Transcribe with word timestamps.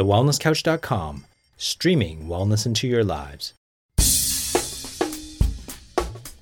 thewellnesscouch.com, 0.00 1.24
streaming 1.58 2.26
wellness 2.26 2.64
into 2.64 2.88
your 2.88 3.04
lives. 3.04 3.52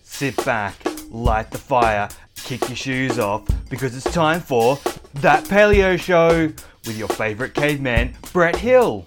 Sit 0.05 0.37
back, 0.45 0.77
light 1.11 1.51
the 1.51 1.59
fire, 1.59 2.09
kick 2.37 2.61
your 2.69 2.77
shoes 2.77 3.19
off, 3.19 3.45
because 3.69 3.97
it's 3.97 4.13
time 4.15 4.41
for 4.41 4.79
That 5.15 5.43
Paleo 5.45 5.99
Show 5.99 6.53
with 6.87 6.97
your 6.97 7.09
favourite 7.09 7.55
caveman, 7.55 8.15
Brett 8.33 8.55
Hill. 8.55 9.05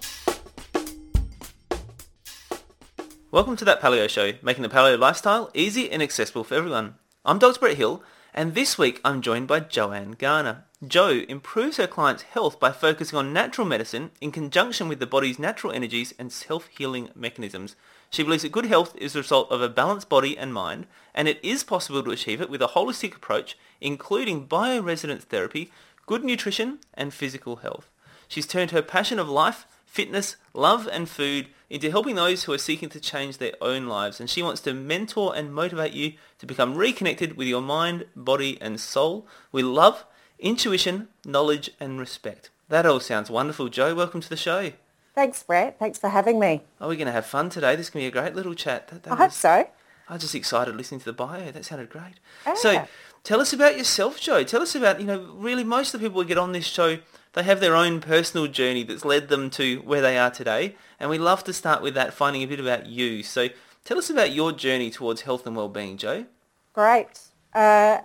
Welcome 3.30 3.56
to 3.56 3.64
That 3.64 3.80
Paleo 3.80 4.06
Show, 4.06 4.34
making 4.42 4.64
the 4.64 4.68
paleo 4.68 4.98
lifestyle 4.98 5.50
easy 5.54 5.90
and 5.90 6.02
accessible 6.02 6.44
for 6.44 6.56
everyone. 6.56 6.96
I'm 7.24 7.38
Dr. 7.38 7.58
Brett 7.58 7.78
Hill, 7.78 8.02
and 8.34 8.54
this 8.54 8.78
week 8.78 9.00
I'm 9.04 9.20
joined 9.20 9.46
by 9.46 9.60
Joanne 9.60 10.12
Garner. 10.12 10.64
Jo 10.86 11.22
improves 11.28 11.76
her 11.76 11.86
clients' 11.86 12.22
health 12.22 12.58
by 12.58 12.72
focusing 12.72 13.18
on 13.18 13.32
natural 13.32 13.66
medicine 13.66 14.10
in 14.20 14.32
conjunction 14.32 14.88
with 14.88 14.98
the 14.98 15.06
body's 15.06 15.38
natural 15.38 15.72
energies 15.72 16.14
and 16.18 16.32
self-healing 16.32 17.10
mechanisms. 17.14 17.76
She 18.10 18.22
believes 18.22 18.42
that 18.42 18.52
good 18.52 18.66
health 18.66 18.96
is 18.96 19.12
the 19.12 19.20
result 19.20 19.50
of 19.50 19.60
a 19.60 19.68
balanced 19.68 20.08
body 20.08 20.36
and 20.36 20.52
mind, 20.52 20.86
and 21.14 21.28
it 21.28 21.38
is 21.42 21.62
possible 21.62 22.02
to 22.02 22.10
achieve 22.10 22.40
it 22.40 22.50
with 22.50 22.62
a 22.62 22.68
holistic 22.68 23.14
approach, 23.14 23.56
including 23.80 24.46
bioresonance 24.48 25.22
therapy, 25.22 25.70
good 26.06 26.24
nutrition, 26.24 26.78
and 26.94 27.14
physical 27.14 27.56
health. 27.56 27.90
She's 28.28 28.46
turned 28.46 28.70
her 28.70 28.82
passion 28.82 29.18
of 29.18 29.28
life, 29.28 29.66
fitness, 29.92 30.36
love, 30.54 30.88
and 30.90 31.06
food 31.06 31.48
into 31.68 31.90
helping 31.90 32.14
those 32.14 32.44
who 32.44 32.52
are 32.52 32.58
seeking 32.58 32.88
to 32.88 32.98
change 32.98 33.36
their 33.36 33.52
own 33.60 33.86
lives, 33.86 34.20
and 34.20 34.30
she 34.30 34.42
wants 34.42 34.62
to 34.62 34.72
mentor 34.72 35.36
and 35.36 35.52
motivate 35.52 35.92
you 35.92 36.14
to 36.38 36.46
become 36.46 36.74
reconnected 36.76 37.36
with 37.36 37.46
your 37.46 37.60
mind, 37.60 38.06
body, 38.16 38.56
and 38.62 38.80
soul 38.80 39.26
with 39.52 39.66
love, 39.66 40.06
intuition, 40.38 41.08
knowledge, 41.26 41.70
and 41.78 42.00
respect. 42.00 42.48
That 42.70 42.86
all 42.86 43.00
sounds 43.00 43.30
wonderful, 43.30 43.68
Jo. 43.68 43.94
Welcome 43.94 44.22
to 44.22 44.30
the 44.30 44.36
show. 44.36 44.72
Thanks, 45.14 45.42
Brett. 45.42 45.78
Thanks 45.78 45.98
for 45.98 46.08
having 46.08 46.40
me. 46.40 46.62
Are 46.80 46.88
we 46.88 46.96
going 46.96 47.06
to 47.06 47.12
have 47.12 47.26
fun 47.26 47.50
today? 47.50 47.76
This 47.76 47.88
is 47.88 47.90
going 47.90 48.06
to 48.06 48.10
be 48.10 48.18
a 48.18 48.22
great 48.22 48.34
little 48.34 48.54
chat. 48.54 48.88
That, 48.88 49.02
that 49.02 49.12
I 49.12 49.16
hope 49.16 49.32
so. 49.32 49.68
I 50.08 50.14
was 50.14 50.22
just 50.22 50.34
excited 50.34 50.74
listening 50.74 51.00
to 51.00 51.06
the 51.06 51.12
bio. 51.12 51.50
That 51.50 51.66
sounded 51.66 51.90
great. 51.90 52.14
Ah. 52.46 52.54
So, 52.54 52.86
tell 53.24 53.42
us 53.42 53.52
about 53.52 53.76
yourself, 53.76 54.18
Jo. 54.18 54.42
Tell 54.42 54.62
us 54.62 54.74
about, 54.74 55.00
you 55.00 55.06
know, 55.06 55.34
really 55.36 55.64
most 55.64 55.92
of 55.92 56.00
the 56.00 56.08
people 56.08 56.22
who 56.22 56.26
get 56.26 56.38
on 56.38 56.52
this 56.52 56.64
show, 56.64 56.98
they 57.34 57.42
have 57.42 57.60
their 57.60 57.74
own 57.74 58.00
personal 58.00 58.46
journey 58.46 58.82
that's 58.82 59.04
led 59.04 59.28
them 59.28 59.50
to 59.50 59.78
where 59.78 60.00
they 60.00 60.18
are 60.18 60.30
today. 60.30 60.76
And 61.00 61.08
we 61.08 61.18
love 61.18 61.44
to 61.44 61.52
start 61.52 61.82
with 61.82 61.94
that, 61.94 62.12
finding 62.12 62.42
a 62.42 62.46
bit 62.46 62.60
about 62.60 62.86
you. 62.86 63.22
So, 63.22 63.48
tell 63.84 63.98
us 63.98 64.10
about 64.10 64.32
your 64.32 64.52
journey 64.52 64.90
towards 64.90 65.22
health 65.22 65.46
and 65.46 65.56
well-being, 65.56 65.96
Jo. 65.96 66.26
Great. 66.72 67.20
Uh, 67.54 67.98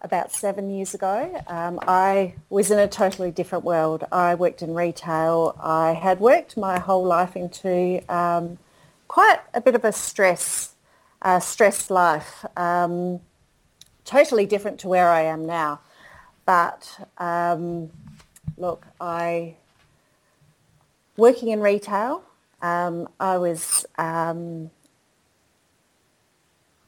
about 0.00 0.32
seven 0.32 0.70
years 0.70 0.94
ago, 0.94 1.42
um, 1.48 1.80
I 1.82 2.34
was 2.50 2.70
in 2.70 2.78
a 2.78 2.86
totally 2.86 3.32
different 3.32 3.64
world. 3.64 4.04
I 4.12 4.36
worked 4.36 4.62
in 4.62 4.74
retail. 4.74 5.56
I 5.60 5.92
had 5.92 6.20
worked 6.20 6.56
my 6.56 6.78
whole 6.78 7.04
life 7.04 7.34
into 7.34 8.00
um, 8.08 8.58
quite 9.08 9.40
a 9.54 9.60
bit 9.60 9.74
of 9.74 9.84
a 9.84 9.92
stress, 9.92 10.74
uh, 11.22 11.40
life. 11.90 12.44
Um, 12.56 13.20
totally 14.04 14.46
different 14.46 14.78
to 14.80 14.88
where 14.88 15.10
I 15.10 15.22
am 15.22 15.44
now. 15.44 15.80
But 16.46 17.06
um, 17.18 17.90
look, 18.58 18.86
I 19.00 19.56
working 21.16 21.48
in 21.48 21.60
retail. 21.60 22.22
Um, 22.60 23.08
I 23.20 23.38
was 23.38 23.86
um, 23.98 24.70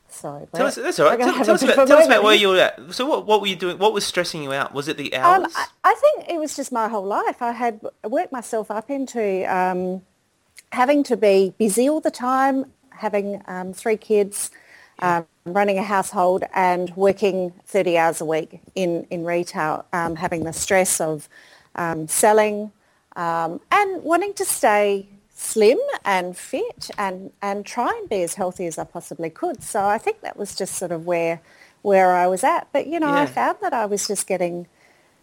sorry. 0.08 0.46
Tell 0.54 0.66
us, 0.66 0.74
that's 0.76 0.98
all 0.98 1.06
right. 1.06 1.18
Tell, 1.18 1.44
tell 1.44 1.54
us 1.54 1.62
about, 1.62 1.86
tell 1.86 1.98
us 1.98 2.06
about 2.06 2.22
where 2.22 2.34
you 2.34 2.48
were 2.48 2.58
at. 2.58 2.94
So, 2.94 3.06
what, 3.06 3.26
what 3.26 3.40
were 3.40 3.46
you 3.46 3.56
doing? 3.56 3.78
What 3.78 3.92
was 3.92 4.04
stressing 4.04 4.42
you 4.42 4.52
out? 4.52 4.74
Was 4.74 4.88
it 4.88 4.96
the 4.96 5.14
hours? 5.14 5.44
Um, 5.44 5.50
I, 5.54 5.66
I 5.84 5.94
think 5.94 6.28
it 6.28 6.38
was 6.38 6.56
just 6.56 6.72
my 6.72 6.88
whole 6.88 7.04
life. 7.06 7.42
I 7.42 7.52
had 7.52 7.80
worked 8.04 8.32
myself 8.32 8.70
up 8.70 8.90
into 8.90 9.44
um, 9.54 10.02
having 10.72 11.02
to 11.04 11.16
be 11.16 11.54
busy 11.58 11.88
all 11.88 12.00
the 12.00 12.10
time, 12.10 12.66
having 12.90 13.42
um, 13.46 13.72
three 13.72 13.96
kids, 13.96 14.50
um, 15.00 15.26
running 15.44 15.78
a 15.78 15.82
household 15.82 16.44
and 16.54 16.94
working 16.96 17.52
30 17.66 17.96
hours 17.96 18.20
a 18.20 18.24
week 18.24 18.60
in, 18.74 19.06
in 19.10 19.24
retail, 19.24 19.84
um, 19.92 20.16
having 20.16 20.44
the 20.44 20.52
stress 20.52 21.00
of 21.00 21.28
um, 21.82 22.08
selling 22.08 22.58
um, 23.16 23.50
and 23.78 23.88
wanting 24.10 24.34
to 24.34 24.44
stay 24.44 25.08
slim 25.34 25.80
and 26.04 26.36
fit 26.36 26.90
and, 26.98 27.32
and 27.40 27.64
try 27.64 27.90
and 27.98 28.08
be 28.08 28.22
as 28.22 28.34
healthy 28.34 28.66
as 28.66 28.76
I 28.78 28.84
possibly 28.84 29.30
could. 29.30 29.62
So 29.62 29.78
I 29.96 29.98
think 30.04 30.20
that 30.20 30.36
was 30.36 30.54
just 30.54 30.74
sort 30.74 30.92
of 30.92 31.06
where 31.06 31.40
where 31.82 32.12
I 32.12 32.26
was 32.26 32.44
at. 32.44 32.62
But, 32.74 32.86
you 32.92 33.00
know, 33.00 33.08
Yeah. 33.08 33.22
I 33.22 33.26
found 33.26 33.56
that 33.62 33.72
I 33.72 33.86
was 33.86 34.06
just 34.06 34.26
getting 34.26 34.66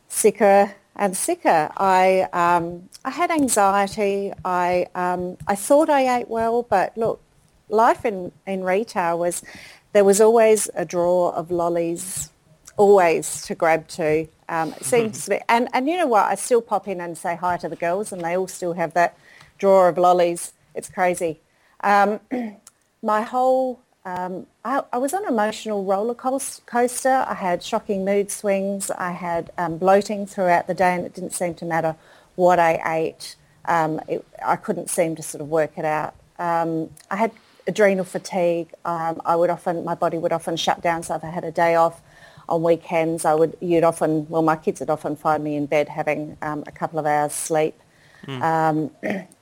sicker 0.08 0.74
and 0.96 1.16
sicker. 1.16 1.70
I 1.78 2.28
um, 2.34 2.90
I 3.06 3.12
had 3.12 3.30
anxiety. 3.30 4.34
I 4.44 4.88
um, 4.96 5.38
I 5.54 5.56
thought 5.56 5.90
I 6.00 6.02
ate 6.18 6.30
well, 6.38 6.64
but 6.64 6.98
look, 6.98 7.22
life 7.70 8.02
in, 8.06 8.32
in 8.48 8.64
retail 8.64 9.20
was 9.20 9.44
there 9.94 10.04
was 10.04 10.20
always 10.20 10.70
a 10.74 10.84
drawer 10.84 11.32
of 11.34 11.52
lollies, 11.52 12.32
always 12.78 13.42
to 13.44 13.56
grab 13.56 13.88
to. 13.90 14.28
Um, 14.50 14.74
it 14.74 14.86
seems 14.86 15.24
to 15.26 15.32
be, 15.32 15.40
and 15.50 15.68
and 15.74 15.90
you 15.90 15.98
know 15.98 16.08
what? 16.08 16.26
I 16.26 16.36
still 16.36 16.62
pop 16.62 16.88
in 16.88 17.02
and 17.02 17.18
say 17.18 17.36
hi 17.36 17.58
to 17.58 17.70
the 17.70 17.76
girls, 17.76 18.12
and 18.12 18.22
they 18.22 18.38
all 18.38 18.48
still 18.48 18.74
have 18.74 18.94
that 18.94 19.18
drawer 19.58 19.90
of 19.90 19.98
lollies. 19.98 20.54
It's 20.76 20.90
crazy. 20.90 21.42
Um, 21.84 22.20
my 23.04 23.22
whole 23.22 23.82
um, 24.08 24.48
I, 24.64 24.84
I 24.94 25.00
was 25.00 25.14
on 25.14 25.24
an 25.24 25.34
emotional 25.34 25.84
roller 25.84 26.14
coaster. 26.14 27.26
I 27.28 27.34
had 27.34 27.62
shocking 27.62 28.06
mood 28.06 28.32
swings. 28.32 28.90
I 28.90 29.12
had 29.12 29.52
um, 29.58 29.78
bloating 29.78 30.26
throughout 30.26 30.68
the 30.68 30.74
day, 30.74 30.96
and 30.96 31.06
it 31.06 31.14
didn't 31.14 31.34
seem 31.34 31.56
to 31.56 31.66
matter 31.66 31.98
what 32.36 32.58
I 32.58 32.80
ate. 32.86 33.36
Um, 33.66 34.00
it, 34.08 34.26
I 34.46 34.56
couldn't 34.56 34.90
seem 34.90 35.18
to 35.18 35.22
sort 35.22 35.42
of 35.42 35.50
work 35.50 35.78
it 35.78 35.84
out. 35.84 36.16
Um, 36.40 36.92
I 37.12 37.18
had 37.18 37.32
adrenal 37.68 38.06
fatigue. 38.06 38.70
Um, 38.86 39.22
I 39.26 39.36
would 39.36 39.50
often, 39.50 39.84
my 39.84 39.94
body 39.96 40.18
would 40.18 40.32
often 40.32 40.56
shut 40.56 40.82
down. 40.82 41.04
So 41.04 41.16
if 41.16 41.26
I 41.26 41.30
had 41.30 41.44
a 41.44 41.52
day 41.52 41.76
off 41.76 42.02
on 42.50 42.64
weekends, 42.64 43.26
I 43.26 43.34
would, 43.34 43.58
you'd 43.60 43.84
often, 43.84 44.28
well, 44.30 44.42
my 44.42 44.56
kids 44.56 44.80
would 44.80 44.90
often 44.90 45.16
find 45.16 45.44
me 45.44 45.56
in 45.56 45.66
bed 45.66 45.90
having 45.90 46.38
um, 46.42 46.64
a 46.68 46.72
couple 46.72 47.00
of 47.00 47.06
hours 47.06 47.34
sleep. 47.34 47.80
Um, 48.42 48.92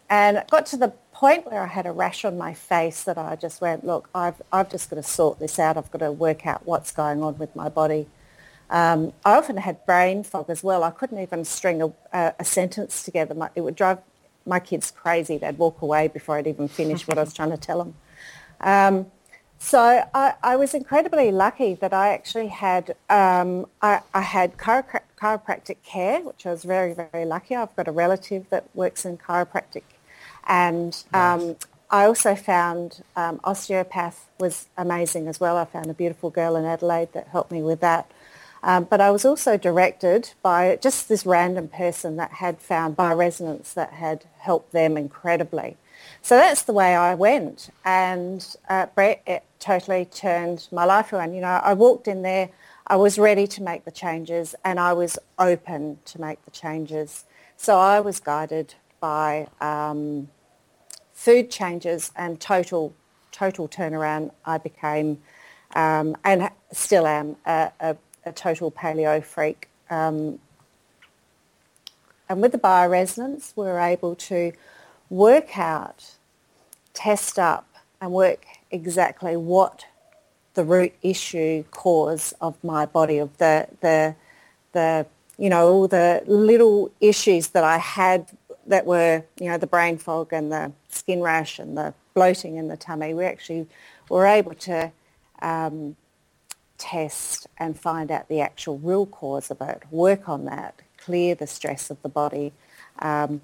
and 0.09 0.37
it 0.37 0.49
got 0.49 0.65
to 0.67 0.77
the 0.77 0.89
point 1.11 1.45
where 1.45 1.61
I 1.61 1.67
had 1.67 1.85
a 1.85 1.91
rash 1.91 2.25
on 2.25 2.37
my 2.37 2.53
face 2.53 3.03
that 3.03 3.17
I 3.17 3.35
just 3.35 3.61
went, 3.61 3.85
look, 3.85 4.09
I've, 4.13 4.41
I've 4.51 4.69
just 4.69 4.89
got 4.89 4.97
to 4.97 5.03
sort 5.03 5.39
this 5.39 5.59
out. 5.59 5.77
I've 5.77 5.89
got 5.91 5.99
to 5.99 6.11
work 6.11 6.45
out 6.45 6.65
what's 6.65 6.91
going 6.91 7.23
on 7.23 7.37
with 7.37 7.55
my 7.55 7.69
body. 7.69 8.07
Um, 8.69 9.13
I 9.23 9.35
often 9.35 9.57
had 9.57 9.85
brain 9.85 10.23
fog 10.23 10.49
as 10.49 10.63
well. 10.63 10.83
I 10.83 10.91
couldn't 10.91 11.19
even 11.19 11.45
string 11.45 11.81
a, 11.81 11.93
a, 12.11 12.33
a 12.39 12.45
sentence 12.45 13.03
together. 13.03 13.33
My, 13.33 13.49
it 13.55 13.61
would 13.61 13.75
drive 13.75 13.99
my 14.45 14.59
kids 14.59 14.91
crazy. 14.91 15.37
They'd 15.37 15.57
walk 15.57 15.81
away 15.81 16.07
before 16.07 16.37
I'd 16.37 16.47
even 16.47 16.67
finish 16.67 17.07
what 17.07 17.17
I 17.17 17.21
was 17.21 17.33
trying 17.33 17.51
to 17.51 17.57
tell 17.57 17.77
them. 17.77 17.95
Um, 18.59 19.11
so 19.59 20.03
I, 20.13 20.33
I 20.43 20.55
was 20.55 20.73
incredibly 20.73 21.31
lucky 21.31 21.75
that 21.75 21.93
I 21.93 22.13
actually 22.13 22.47
had 22.47 22.95
um, 23.09 23.67
I, 23.81 24.01
I 24.13 24.21
had 24.21 24.57
chiropra- 24.57 25.01
chiropractic 25.19 25.77
care, 25.83 26.21
which 26.21 26.45
I 26.45 26.51
was 26.51 26.63
very 26.63 26.93
very 26.93 27.25
lucky. 27.25 27.55
I've 27.55 27.75
got 27.75 27.87
a 27.87 27.91
relative 27.91 28.49
that 28.49 28.65
works 28.73 29.05
in 29.05 29.17
chiropractic, 29.17 29.83
and 30.47 31.03
um, 31.13 31.55
I 31.89 32.05
also 32.05 32.35
found 32.35 33.03
um, 33.15 33.39
osteopath 33.43 34.27
was 34.39 34.67
amazing 34.77 35.27
as 35.27 35.39
well. 35.39 35.57
I 35.57 35.65
found 35.65 35.87
a 35.87 35.93
beautiful 35.93 36.29
girl 36.29 36.55
in 36.55 36.65
Adelaide 36.65 37.13
that 37.13 37.27
helped 37.27 37.51
me 37.51 37.61
with 37.61 37.79
that. 37.81 38.09
Um, 38.63 38.85
but 38.85 38.99
I 38.99 39.11
was 39.11 39.25
also 39.25 39.57
directed 39.57 40.31
by 40.41 40.77
just 40.81 41.07
this 41.07 41.23
random 41.23 41.67
person 41.67 42.15
that 42.17 42.31
had 42.31 42.59
found 42.59 42.97
bioresonance 42.97 43.75
that 43.75 43.93
had 43.93 44.25
helped 44.39 44.71
them 44.71 44.97
incredibly. 44.97 45.77
So 46.21 46.35
that's 46.35 46.63
the 46.63 46.73
way 46.73 46.95
I 46.95 47.15
went. 47.15 47.69
And 47.83 48.45
uh, 48.69 48.87
Brett, 48.95 49.21
it 49.27 49.43
totally 49.59 50.05
turned 50.05 50.67
my 50.71 50.85
life 50.85 51.13
around. 51.13 51.33
You 51.33 51.41
know, 51.41 51.47
I 51.63 51.73
walked 51.73 52.07
in 52.07 52.21
there, 52.21 52.49
I 52.87 52.95
was 52.97 53.17
ready 53.17 53.47
to 53.47 53.63
make 53.63 53.85
the 53.85 53.91
changes 53.91 54.55
and 54.63 54.79
I 54.79 54.93
was 54.93 55.17
open 55.39 55.99
to 56.05 56.21
make 56.21 56.43
the 56.45 56.51
changes. 56.51 57.25
So 57.57 57.77
I 57.77 57.99
was 57.99 58.19
guided 58.19 58.75
by 58.99 59.47
um, 59.61 60.29
food 61.13 61.49
changes 61.49 62.11
and 62.15 62.39
total, 62.39 62.93
total 63.31 63.67
turnaround. 63.67 64.31
I 64.45 64.57
became, 64.59 65.19
um, 65.75 66.15
and 66.23 66.49
still 66.71 67.07
am, 67.07 67.37
a, 67.45 67.71
a, 67.79 67.97
a 68.25 68.31
total 68.31 68.71
paleo 68.71 69.23
freak. 69.23 69.69
Um, 69.89 70.39
and 72.27 72.41
with 72.41 72.51
the 72.51 72.57
bioresonance, 72.57 73.53
we 73.55 73.65
were 73.65 73.79
able 73.79 74.15
to 74.15 74.51
work 75.09 75.57
out, 75.57 76.15
test 76.93 77.39
up, 77.39 77.67
and 78.01 78.11
work 78.11 78.45
exactly 78.71 79.37
what 79.37 79.85
the 80.53 80.63
root 80.63 80.93
issue 81.01 81.63
cause 81.71 82.33
of 82.41 82.61
my 82.63 82.85
body, 82.85 83.17
of 83.17 83.37
the 83.37 83.67
the 83.81 84.15
the 84.71 85.05
you 85.37 85.49
know 85.49 85.67
all 85.67 85.87
the 85.87 86.23
little 86.25 86.91
issues 87.01 87.49
that 87.49 87.63
I 87.63 87.77
had 87.77 88.29
that 88.67 88.85
were 88.85 89.23
you 89.39 89.49
know 89.49 89.57
the 89.57 89.67
brain 89.67 89.97
fog 89.97 90.33
and 90.33 90.51
the 90.51 90.71
skin 90.89 91.21
rash 91.21 91.59
and 91.59 91.77
the 91.77 91.93
bloating 92.13 92.57
in 92.57 92.67
the 92.67 92.77
tummy. 92.77 93.13
We 93.13 93.25
actually 93.25 93.67
were 94.09 94.25
able 94.25 94.55
to 94.55 94.91
um, 95.41 95.95
test 96.77 97.47
and 97.57 97.79
find 97.79 98.11
out 98.11 98.27
the 98.27 98.41
actual 98.41 98.77
real 98.79 99.05
cause 99.05 99.51
of 99.51 99.61
it, 99.61 99.83
work 99.91 100.27
on 100.27 100.45
that, 100.45 100.81
clear 100.97 101.35
the 101.35 101.47
stress 101.47 101.89
of 101.89 102.01
the 102.01 102.09
body. 102.09 102.53
Um, 102.99 103.41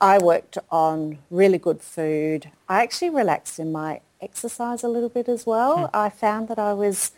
I 0.00 0.18
worked 0.18 0.58
on 0.70 1.18
really 1.30 1.58
good 1.58 1.80
food. 1.80 2.50
I 2.68 2.82
actually 2.82 3.10
relaxed 3.10 3.58
in 3.58 3.72
my 3.72 4.00
exercise 4.20 4.82
a 4.82 4.88
little 4.88 5.08
bit 5.08 5.28
as 5.28 5.46
well. 5.46 5.86
Hmm. 5.86 5.96
I 5.96 6.08
found 6.10 6.48
that 6.48 6.58
I 6.58 6.72
was, 6.72 7.12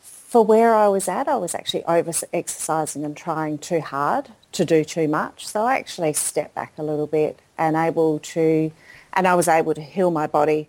for 0.00 0.44
where 0.44 0.74
I 0.74 0.88
was 0.88 1.08
at, 1.08 1.28
I 1.28 1.36
was 1.36 1.54
actually 1.54 1.84
over 1.84 2.12
exercising 2.32 3.04
and 3.04 3.16
trying 3.16 3.58
too 3.58 3.80
hard 3.80 4.30
to 4.52 4.64
do 4.64 4.84
too 4.84 5.08
much. 5.08 5.46
So 5.46 5.64
I 5.64 5.76
actually 5.76 6.12
stepped 6.14 6.54
back 6.54 6.72
a 6.78 6.82
little 6.82 7.06
bit 7.06 7.40
and 7.58 7.76
able 7.76 8.18
to, 8.20 8.72
and 9.12 9.26
I 9.28 9.34
was 9.34 9.48
able 9.48 9.74
to 9.74 9.82
heal 9.82 10.10
my 10.10 10.26
body. 10.26 10.68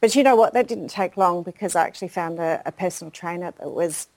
But 0.00 0.16
you 0.16 0.24
know 0.24 0.34
what? 0.34 0.52
That 0.52 0.66
didn't 0.66 0.88
take 0.88 1.16
long 1.16 1.42
because 1.42 1.76
I 1.76 1.86
actually 1.86 2.08
found 2.08 2.38
a, 2.38 2.62
a 2.66 2.72
personal 2.72 3.10
trainer 3.10 3.52
that 3.58 3.70
was 3.70 4.08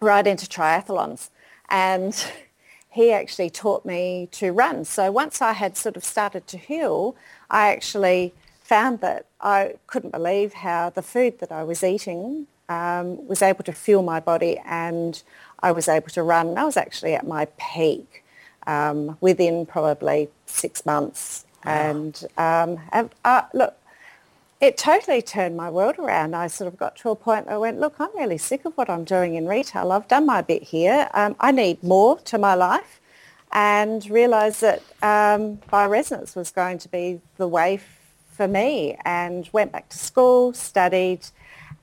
right 0.00 0.26
into 0.26 0.46
triathlons. 0.46 1.30
And 1.68 2.14
he 2.90 3.12
actually 3.12 3.50
taught 3.50 3.84
me 3.86 4.28
to 4.32 4.52
run. 4.52 4.84
So 4.84 5.12
once 5.12 5.40
I 5.40 5.52
had 5.52 5.76
sort 5.76 5.96
of 5.96 6.04
started 6.04 6.46
to 6.48 6.58
heal, 6.58 7.14
I 7.48 7.70
actually 7.70 8.34
found 8.62 9.00
that 9.00 9.26
I 9.40 9.74
couldn't 9.86 10.10
believe 10.10 10.52
how 10.52 10.90
the 10.90 11.02
food 11.02 11.38
that 11.38 11.52
I 11.52 11.62
was 11.62 11.82
eating 11.82 12.46
um, 12.68 13.26
was 13.26 13.42
able 13.42 13.64
to 13.64 13.72
fuel 13.72 14.02
my 14.02 14.20
body 14.20 14.60
and 14.64 15.22
I 15.60 15.72
was 15.72 15.88
able 15.88 16.08
to 16.10 16.22
run. 16.22 16.56
I 16.58 16.64
was 16.64 16.76
actually 16.76 17.14
at 17.14 17.26
my 17.26 17.46
peak 17.58 18.24
um, 18.66 19.16
within 19.20 19.66
probably 19.66 20.28
six 20.46 20.84
months. 20.84 21.44
Wow. 21.64 21.72
And, 21.72 22.24
um, 22.38 22.80
and 22.92 23.10
uh, 23.24 23.42
look, 23.54 23.76
it 24.60 24.76
totally 24.76 25.22
turned 25.22 25.56
my 25.56 25.70
world 25.70 25.98
around. 25.98 26.36
I 26.36 26.46
sort 26.46 26.68
of 26.68 26.78
got 26.78 26.96
to 26.96 27.10
a 27.10 27.16
point 27.16 27.46
where 27.46 27.54
I 27.54 27.58
went, 27.58 27.80
look, 27.80 27.94
I'm 27.98 28.14
really 28.14 28.38
sick 28.38 28.64
of 28.66 28.76
what 28.76 28.90
I'm 28.90 29.04
doing 29.04 29.34
in 29.34 29.46
retail. 29.46 29.90
I've 29.90 30.08
done 30.08 30.26
my 30.26 30.42
bit 30.42 30.62
here. 30.62 31.08
Um, 31.14 31.34
I 31.40 31.50
need 31.50 31.82
more 31.82 32.18
to 32.18 32.38
my 32.38 32.54
life 32.54 33.00
and 33.52 34.08
realised 34.10 34.60
that 34.60 34.80
um, 35.02 35.56
bioresonance 35.72 36.36
was 36.36 36.50
going 36.50 36.78
to 36.78 36.88
be 36.88 37.20
the 37.38 37.48
way 37.48 37.74
f- 37.74 38.14
for 38.36 38.46
me 38.46 38.96
and 39.04 39.48
went 39.52 39.72
back 39.72 39.88
to 39.88 39.98
school, 39.98 40.52
studied, 40.52 41.26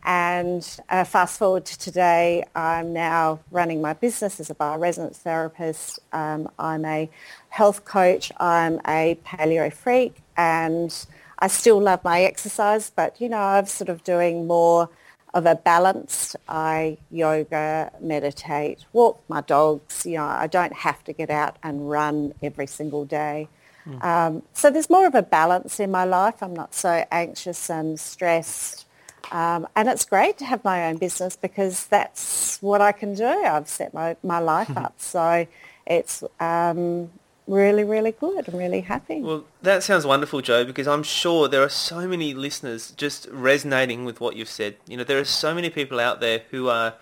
and 0.03 0.79
uh, 0.89 1.03
fast 1.03 1.37
forward 1.37 1.65
to 1.65 1.77
today, 1.77 2.43
I'm 2.55 2.93
now 2.93 3.39
running 3.51 3.81
my 3.81 3.93
business 3.93 4.39
as 4.39 4.49
a 4.49 4.55
bioresonance 4.55 5.17
therapist. 5.17 5.99
Um, 6.13 6.49
I'm 6.57 6.85
a 6.85 7.09
health 7.49 7.83
coach. 7.83 8.31
I'm 8.37 8.79
a 8.87 9.19
paleo 9.25 9.73
freak 9.73 10.21
and 10.37 11.05
I 11.39 11.47
still 11.47 11.79
love 11.79 12.03
my 12.03 12.21
exercise, 12.21 12.89
but 12.89 13.19
you 13.21 13.29
know, 13.29 13.37
I'm 13.37 13.65
sort 13.65 13.89
of 13.89 14.03
doing 14.03 14.47
more 14.47 14.89
of 15.33 15.45
a 15.45 15.55
balance. 15.55 16.35
I 16.47 16.97
yoga, 17.11 17.91
meditate, 18.01 18.85
walk 18.93 19.21
my 19.27 19.41
dogs. 19.41 20.05
You 20.05 20.17
know, 20.17 20.25
I 20.25 20.47
don't 20.47 20.73
have 20.73 21.03
to 21.05 21.13
get 21.13 21.29
out 21.29 21.57
and 21.63 21.89
run 21.89 22.33
every 22.41 22.67
single 22.67 23.05
day. 23.05 23.47
Mm. 23.87 24.03
Um, 24.03 24.43
so 24.53 24.69
there's 24.69 24.89
more 24.89 25.05
of 25.05 25.15
a 25.15 25.21
balance 25.21 25.79
in 25.79 25.91
my 25.91 26.03
life. 26.03 26.41
I'm 26.41 26.55
not 26.55 26.73
so 26.73 27.05
anxious 27.11 27.69
and 27.69 27.99
stressed. 27.99 28.85
Um, 29.31 29.67
and 29.75 29.89
it's 29.89 30.05
great 30.05 30.37
to 30.39 30.45
have 30.45 30.63
my 30.63 30.87
own 30.87 30.97
business 30.97 31.35
because 31.35 31.87
that's 31.87 32.61
what 32.61 32.81
I 32.81 32.91
can 32.91 33.13
do. 33.13 33.25
I've 33.25 33.67
set 33.67 33.93
my, 33.93 34.15
my 34.23 34.39
life 34.39 34.75
up. 34.77 34.95
So 34.97 35.45
it's, 35.85 36.23
um, 36.39 37.09
really, 37.47 37.83
really 37.83 38.11
good. 38.11 38.47
I'm 38.47 38.57
really 38.57 38.81
happy. 38.81 39.21
Well, 39.21 39.45
that 39.61 39.83
sounds 39.83 40.05
wonderful, 40.05 40.41
Jo, 40.41 40.65
because 40.65 40.87
I'm 40.87 41.03
sure 41.03 41.47
there 41.47 41.63
are 41.63 41.69
so 41.69 42.07
many 42.07 42.33
listeners 42.33 42.91
just 42.91 43.27
resonating 43.31 44.05
with 44.05 44.19
what 44.19 44.35
you've 44.35 44.49
said. 44.49 44.75
You 44.87 44.97
know, 44.97 45.03
there 45.03 45.19
are 45.19 45.25
so 45.25 45.55
many 45.55 45.69
people 45.69 45.99
out 45.99 46.19
there 46.19 46.43
who 46.51 46.67
are 46.67 46.95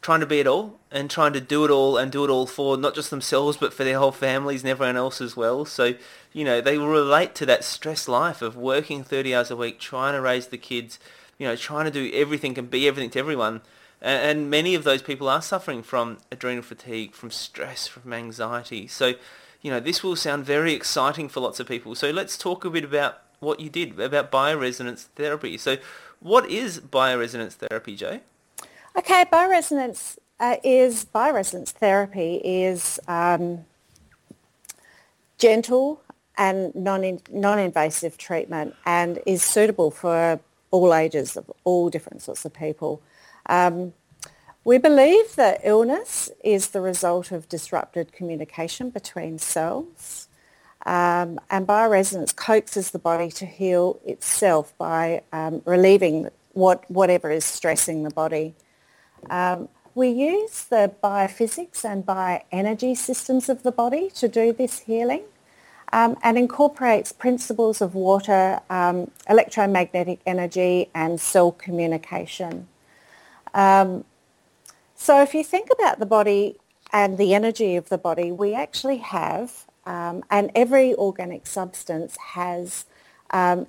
trying 0.00 0.20
to 0.20 0.26
be 0.26 0.40
it 0.40 0.46
all 0.48 0.80
and 0.90 1.08
trying 1.08 1.32
to 1.32 1.40
do 1.40 1.64
it 1.64 1.70
all 1.70 1.96
and 1.96 2.10
do 2.10 2.24
it 2.24 2.30
all 2.30 2.46
for 2.46 2.76
not 2.76 2.92
just 2.94 3.10
themselves 3.10 3.56
but 3.56 3.72
for 3.72 3.84
their 3.84 3.98
whole 3.98 4.10
families 4.10 4.62
and 4.62 4.70
everyone 4.70 4.96
else 4.96 5.20
as 5.20 5.36
well. 5.36 5.64
So, 5.64 5.94
you 6.32 6.44
know, 6.44 6.60
they 6.60 6.76
relate 6.76 7.36
to 7.36 7.46
that 7.46 7.62
stress 7.62 8.08
life 8.08 8.42
of 8.42 8.56
working 8.56 9.04
30 9.04 9.34
hours 9.34 9.50
a 9.52 9.56
week, 9.56 9.78
trying 9.78 10.14
to 10.14 10.20
raise 10.20 10.48
the 10.48 10.58
kids, 10.58 10.98
you 11.38 11.46
know, 11.46 11.54
trying 11.54 11.84
to 11.84 11.90
do 11.90 12.10
everything 12.12 12.58
and 12.58 12.68
be 12.68 12.88
everything 12.88 13.10
to 13.10 13.18
everyone. 13.20 13.60
And 14.00 14.50
many 14.50 14.74
of 14.74 14.82
those 14.82 15.02
people 15.02 15.28
are 15.28 15.40
suffering 15.40 15.84
from 15.84 16.18
adrenal 16.32 16.64
fatigue, 16.64 17.14
from 17.14 17.30
stress, 17.30 17.86
from 17.86 18.12
anxiety. 18.12 18.88
So, 18.88 19.14
you 19.62 19.70
know, 19.70 19.80
this 19.80 20.02
will 20.02 20.16
sound 20.16 20.44
very 20.44 20.74
exciting 20.74 21.28
for 21.28 21.40
lots 21.40 21.60
of 21.60 21.68
people. 21.68 21.94
So 21.94 22.10
let's 22.10 22.36
talk 22.36 22.64
a 22.64 22.70
bit 22.70 22.84
about 22.84 23.22
what 23.38 23.60
you 23.60 23.70
did 23.70 23.98
about 23.98 24.30
bioresonance 24.30 25.06
therapy. 25.14 25.56
So 25.56 25.78
what 26.20 26.50
is 26.50 26.80
bioresonance 26.80 27.52
therapy, 27.52 27.96
Jo? 27.96 28.20
Okay, 28.96 29.24
bioresonance 29.32 30.18
uh, 30.38 30.56
is 30.62 31.06
bioresonance 31.06 31.70
therapy 31.70 32.40
is 32.44 33.00
um, 33.08 33.64
gentle 35.38 36.02
and 36.36 36.74
non 36.74 37.20
non-invasive 37.30 38.18
treatment 38.18 38.74
and 38.84 39.20
is 39.26 39.42
suitable 39.42 39.90
for 39.90 40.40
all 40.70 40.94
ages 40.94 41.36
of 41.36 41.50
all 41.64 41.88
different 41.88 42.22
sorts 42.22 42.44
of 42.44 42.52
people. 42.52 43.00
Um, 43.46 43.92
we 44.64 44.78
believe 44.78 45.34
that 45.36 45.60
illness 45.64 46.30
is 46.44 46.68
the 46.68 46.80
result 46.80 47.32
of 47.32 47.48
disrupted 47.48 48.12
communication 48.12 48.90
between 48.90 49.38
cells. 49.38 50.28
Um, 50.84 51.40
and 51.50 51.66
bioresonance 51.66 52.34
coaxes 52.34 52.90
the 52.90 52.98
body 52.98 53.30
to 53.32 53.46
heal 53.46 54.00
itself 54.04 54.76
by 54.78 55.22
um, 55.32 55.62
relieving 55.64 56.28
what, 56.52 56.88
whatever 56.90 57.30
is 57.30 57.44
stressing 57.44 58.02
the 58.02 58.10
body. 58.10 58.54
Um, 59.30 59.68
we 59.94 60.08
use 60.08 60.64
the 60.64 60.92
biophysics 61.02 61.84
and 61.84 62.04
bioenergy 62.04 62.96
systems 62.96 63.48
of 63.48 63.62
the 63.62 63.72
body 63.72 64.10
to 64.16 64.26
do 64.26 64.52
this 64.52 64.80
healing 64.80 65.22
um, 65.92 66.16
and 66.22 66.38
incorporates 66.38 67.12
principles 67.12 67.80
of 67.80 67.94
water, 67.94 68.60
um, 68.70 69.10
electromagnetic 69.28 70.20
energy 70.24 70.88
and 70.94 71.20
cell 71.20 71.52
communication. 71.52 72.66
Um, 73.54 74.04
so 75.02 75.20
if 75.20 75.34
you 75.34 75.42
think 75.42 75.68
about 75.76 75.98
the 75.98 76.06
body 76.06 76.60
and 76.92 77.18
the 77.18 77.34
energy 77.34 77.74
of 77.74 77.88
the 77.88 77.98
body, 77.98 78.30
we 78.30 78.54
actually 78.54 78.98
have, 78.98 79.66
um, 79.84 80.22
and 80.30 80.52
every 80.54 80.94
organic 80.94 81.44
substance 81.44 82.16
has 82.34 82.84
um, 83.30 83.66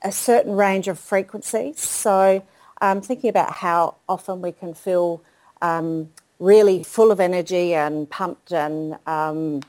a 0.00 0.10
certain 0.10 0.56
range 0.56 0.88
of 0.88 0.98
frequencies. 0.98 1.80
So 1.80 2.42
um, 2.80 3.02
thinking 3.02 3.28
about 3.28 3.56
how 3.56 3.96
often 4.08 4.40
we 4.40 4.52
can 4.52 4.72
feel 4.72 5.22
um, 5.60 6.08
really 6.38 6.82
full 6.82 7.10
of 7.10 7.20
energy 7.20 7.74
and 7.74 8.08
pumped 8.08 8.50
and 8.50 8.96
um, 9.06 9.60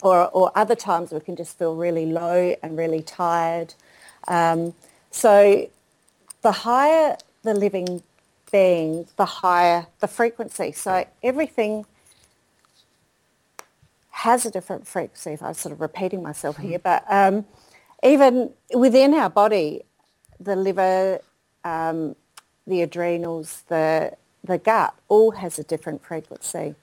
or, 0.00 0.28
or 0.28 0.50
other 0.54 0.74
times 0.74 1.12
we 1.12 1.20
can 1.20 1.36
just 1.36 1.58
feel 1.58 1.76
really 1.76 2.06
low 2.06 2.56
and 2.62 2.78
really 2.78 3.02
tired. 3.02 3.74
Um, 4.26 4.72
so 5.10 5.68
the 6.40 6.52
higher 6.52 7.18
the 7.42 7.52
living 7.52 8.02
being, 8.50 9.06
the 9.16 9.24
higher 9.24 9.86
the 10.00 10.08
frequency. 10.08 10.72
So 10.72 11.06
everything 11.22 11.86
has 14.10 14.44
a 14.44 14.50
different 14.50 14.86
frequency. 14.86 15.32
If 15.32 15.42
I'm 15.42 15.54
sort 15.54 15.72
of 15.72 15.80
repeating 15.80 16.22
myself 16.22 16.56
hmm. 16.56 16.68
here, 16.68 16.78
but 16.78 17.04
um, 17.08 17.46
even 18.02 18.50
within 18.74 19.14
our 19.14 19.30
body, 19.30 19.82
the 20.40 20.56
liver, 20.56 21.20
um, 21.64 22.16
the 22.66 22.82
adrenals, 22.82 23.62
the 23.68 24.12
the 24.44 24.58
gut, 24.58 24.94
all 25.08 25.32
has 25.32 25.58
a 25.58 25.64
different 25.64 26.04
frequency. 26.04 26.74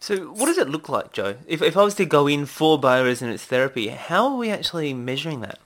So 0.00 0.16
what 0.16 0.46
does 0.46 0.58
it 0.58 0.68
look 0.68 0.88
like, 0.88 1.12
Jo? 1.12 1.36
If, 1.46 1.60
if 1.60 1.76
I 1.76 1.82
was 1.82 1.94
to 1.94 2.04
go 2.04 2.26
in 2.26 2.46
for 2.46 2.80
bioresonance 2.80 3.40
therapy, 3.40 3.88
how 3.88 4.28
are 4.28 4.36
we 4.36 4.50
actually 4.50 4.94
measuring 4.94 5.40
that? 5.40 5.58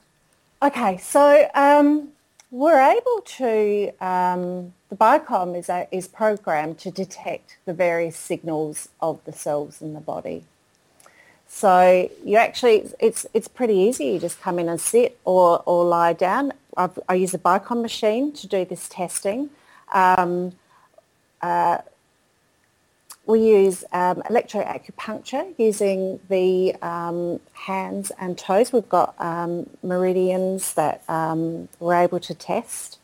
Okay, 0.63 0.97
so 0.99 1.49
um, 1.55 2.12
we're 2.53 2.79
able 2.79 3.23
to, 3.23 3.91
um, 4.05 4.75
the 4.91 4.97
biocom 4.97 5.59
is, 5.59 5.71
a, 5.71 5.89
is 5.91 6.07
programmed 6.07 6.79
to 6.79 6.91
detect 6.91 7.57
the 7.65 7.73
various 7.73 8.15
signals 8.15 8.91
of 9.01 9.25
the 9.25 9.33
cells 9.33 9.81
in 9.81 9.95
the 9.95 10.01
body. 10.01 10.45
So 11.49 12.11
you 12.23 12.37
actually, 12.37 12.91
it's, 13.01 13.25
it's 13.33 13.49
pretty 13.49 13.75
easy. 13.75 14.05
You 14.05 14.19
just 14.19 14.41
come 14.41 14.59
in 14.59 14.69
and 14.69 14.79
sit 14.79 15.19
or, 15.25 15.63
or 15.65 15.87
lie 15.87 16.13
down. 16.13 16.53
I've, 16.77 16.99
i 17.09 17.15
use 17.15 17.33
a 17.33 17.39
biocom 17.39 17.81
machine 17.81 18.33
to 18.33 18.47
do 18.47 18.67
this 18.67 18.87
testing. 18.87 19.49
Um, 19.93 20.53
uh, 21.41 21.79
we 23.27 23.41
use 23.41 23.85
um, 23.93 24.17
electroacupuncture 24.23 25.55
using 25.57 26.19
the 26.29 26.75
um, 26.83 27.41
hands 27.53 28.11
and 28.19 28.37
toes. 28.37 28.73
We've 28.73 28.89
got 28.89 29.15
um, 29.19 29.71
meridians 29.83 30.75
that 30.75 31.03
um, 31.09 31.69
we're 31.79 31.95
able 31.95 32.21
to 32.21 32.35
test. 32.35 32.99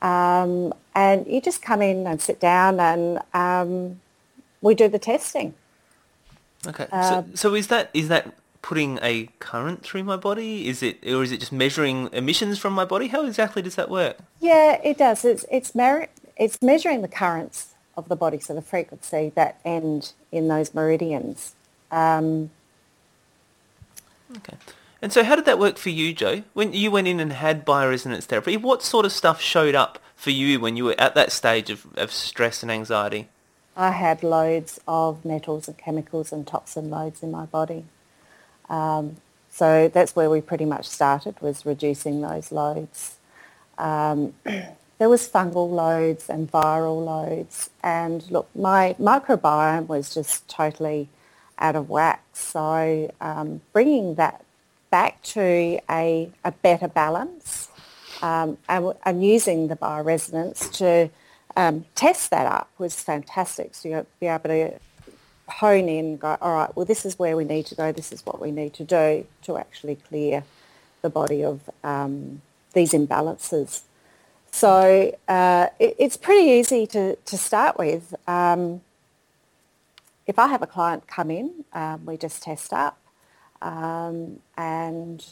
Um, 0.00 0.72
and 0.94 1.26
you 1.26 1.42
just 1.42 1.60
come 1.60 1.82
in 1.82 2.06
and 2.06 2.20
sit 2.22 2.40
down 2.40 2.80
and 2.80 3.20
um, 3.34 4.00
we 4.62 4.74
do 4.74 4.88
the 4.88 4.98
testing. 4.98 5.54
Okay. 6.66 6.86
so, 6.90 7.26
so 7.34 7.54
is 7.54 7.68
that 7.68 7.88
is 7.94 8.08
that 8.08 8.34
putting 8.60 8.98
a 9.02 9.28
current 9.38 9.82
through 9.82 10.04
my 10.04 10.16
body? 10.16 10.68
Is 10.68 10.82
it 10.82 11.06
or 11.06 11.22
is 11.22 11.32
it 11.32 11.40
just 11.40 11.52
measuring 11.52 12.08
emissions 12.12 12.58
from 12.58 12.72
my 12.72 12.84
body? 12.84 13.08
How 13.08 13.24
exactly 13.24 13.62
does 13.62 13.74
that 13.76 13.90
work? 13.90 14.18
Yeah, 14.40 14.80
it 14.82 14.98
does. 14.98 15.24
It's 15.24 15.44
it's, 15.50 15.74
mer- 15.74 16.08
it's 16.36 16.60
measuring 16.62 17.02
the 17.02 17.08
currents 17.08 17.74
of 17.96 18.08
the 18.08 18.16
body, 18.16 18.38
so 18.38 18.54
the 18.54 18.62
frequency 18.62 19.32
that 19.34 19.60
end 19.64 20.12
in 20.30 20.48
those 20.48 20.74
meridians. 20.74 21.54
Um, 21.90 22.50
okay. 24.36 24.56
And 25.02 25.12
so 25.12 25.24
how 25.24 25.34
did 25.34 25.46
that 25.46 25.58
work 25.58 25.78
for 25.78 25.90
you, 25.90 26.12
Jo? 26.12 26.42
When 26.52 26.72
you 26.72 26.90
went 26.90 27.08
in 27.08 27.20
and 27.20 27.32
had 27.32 27.64
bioresonance 27.64 28.24
therapy, 28.24 28.56
what 28.56 28.82
sort 28.82 29.06
of 29.06 29.12
stuff 29.12 29.40
showed 29.40 29.74
up 29.74 29.98
for 30.14 30.30
you 30.30 30.60
when 30.60 30.76
you 30.76 30.84
were 30.84 30.94
at 30.98 31.14
that 31.14 31.32
stage 31.32 31.70
of, 31.70 31.86
of 31.96 32.12
stress 32.12 32.62
and 32.62 32.70
anxiety? 32.70 33.28
I 33.76 33.92
had 33.92 34.22
loads 34.22 34.78
of 34.86 35.24
metals 35.24 35.68
and 35.68 35.78
chemicals 35.78 36.32
and 36.32 36.46
toxin 36.46 36.90
loads 36.90 37.22
in 37.22 37.30
my 37.30 37.46
body. 37.46 37.86
Um, 38.68 39.16
so 39.48 39.88
that's 39.88 40.14
where 40.14 40.28
we 40.28 40.42
pretty 40.42 40.66
much 40.66 40.86
started, 40.86 41.40
was 41.40 41.64
reducing 41.64 42.20
those 42.20 42.52
loads. 42.52 43.16
Um, 43.78 44.34
there 45.00 45.08
was 45.08 45.26
fungal 45.26 45.70
loads 45.70 46.28
and 46.28 46.52
viral 46.52 47.02
loads. 47.02 47.70
And 47.82 48.30
look, 48.30 48.50
my 48.54 48.94
microbiome 49.00 49.88
was 49.88 50.12
just 50.12 50.46
totally 50.46 51.08
out 51.58 51.74
of 51.74 51.88
whack. 51.88 52.22
So 52.34 53.10
um, 53.18 53.62
bringing 53.72 54.16
that 54.16 54.44
back 54.90 55.22
to 55.22 55.80
a, 55.88 56.30
a 56.44 56.52
better 56.52 56.86
balance 56.86 57.68
um, 58.20 58.58
and, 58.68 58.92
and, 59.06 59.24
using 59.24 59.68
the 59.68 59.76
bioresonance 59.76 60.70
to 60.72 61.08
um, 61.56 61.86
test 61.94 62.30
that 62.30 62.44
up 62.44 62.68
was 62.76 62.94
fantastic. 63.00 63.74
So 63.74 63.88
you'll 63.88 64.06
be 64.20 64.26
able 64.26 64.50
to 64.50 64.74
hone 65.48 65.88
in 65.88 66.18
go, 66.18 66.36
all 66.42 66.52
right, 66.52 66.76
well, 66.76 66.84
this 66.84 67.06
is 67.06 67.18
where 67.18 67.38
we 67.38 67.44
need 67.44 67.64
to 67.66 67.74
go. 67.74 67.90
This 67.90 68.12
is 68.12 68.26
what 68.26 68.38
we 68.38 68.50
need 68.50 68.74
to 68.74 68.84
do 68.84 69.26
to 69.44 69.56
actually 69.56 69.96
clear 69.96 70.44
the 71.00 71.08
body 71.08 71.42
of 71.42 71.70
um, 71.82 72.42
these 72.74 72.92
imbalances. 72.92 73.80
So 74.50 75.16
uh, 75.28 75.66
it, 75.78 75.96
it's 75.98 76.16
pretty 76.16 76.50
easy 76.50 76.86
to, 76.88 77.16
to 77.16 77.38
start 77.38 77.78
with. 77.78 78.14
Um, 78.26 78.82
if 80.26 80.38
I 80.38 80.48
have 80.48 80.62
a 80.62 80.66
client 80.66 81.06
come 81.06 81.30
in, 81.30 81.64
um, 81.72 82.04
we 82.06 82.16
just 82.16 82.42
test 82.42 82.72
up. 82.72 82.98
Um, 83.62 84.40
and 84.56 85.24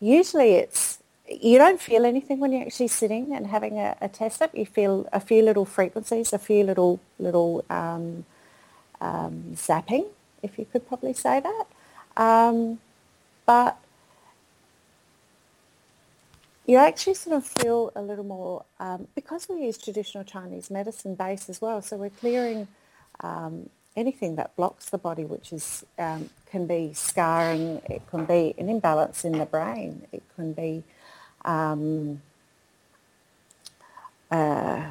usually 0.00 0.52
it's, 0.54 0.98
you 1.28 1.58
don't 1.58 1.80
feel 1.80 2.04
anything 2.04 2.38
when 2.40 2.52
you're 2.52 2.62
actually 2.62 2.88
sitting 2.88 3.34
and 3.34 3.46
having 3.46 3.78
a, 3.78 3.96
a 4.00 4.08
test 4.08 4.42
up. 4.42 4.54
You 4.54 4.66
feel 4.66 5.08
a 5.12 5.20
few 5.20 5.42
little 5.42 5.64
frequencies, 5.64 6.32
a 6.32 6.38
few 6.38 6.64
little, 6.64 7.00
little 7.18 7.64
um, 7.70 8.24
um, 9.00 9.52
zapping, 9.54 10.06
if 10.42 10.58
you 10.58 10.66
could 10.70 10.86
probably 10.86 11.12
say 11.12 11.40
that. 11.40 11.64
Um, 12.16 12.78
but 13.46 13.78
you 16.66 16.76
actually 16.78 17.14
sort 17.14 17.36
of 17.36 17.46
feel 17.46 17.92
a 17.94 18.02
little 18.02 18.24
more, 18.24 18.64
um, 18.80 19.08
because 19.14 19.48
we 19.48 19.64
use 19.66 19.78
traditional 19.78 20.24
Chinese 20.24 20.70
medicine 20.70 21.14
base 21.14 21.48
as 21.48 21.60
well, 21.60 21.82
so 21.82 21.96
we're 21.96 22.10
clearing 22.10 22.68
um, 23.20 23.68
anything 23.96 24.36
that 24.36 24.56
blocks 24.56 24.90
the 24.90 24.98
body, 24.98 25.24
which 25.24 25.52
is 25.52 25.84
um, 25.98 26.30
can 26.50 26.66
be 26.66 26.92
scarring, 26.94 27.82
it 27.88 28.02
can 28.10 28.24
be 28.24 28.54
an 28.58 28.68
imbalance 28.68 29.24
in 29.24 29.38
the 29.38 29.46
brain, 29.46 30.02
it 30.12 30.22
can 30.36 30.52
be 30.52 30.82
um, 31.44 32.22
uh, 34.30 34.90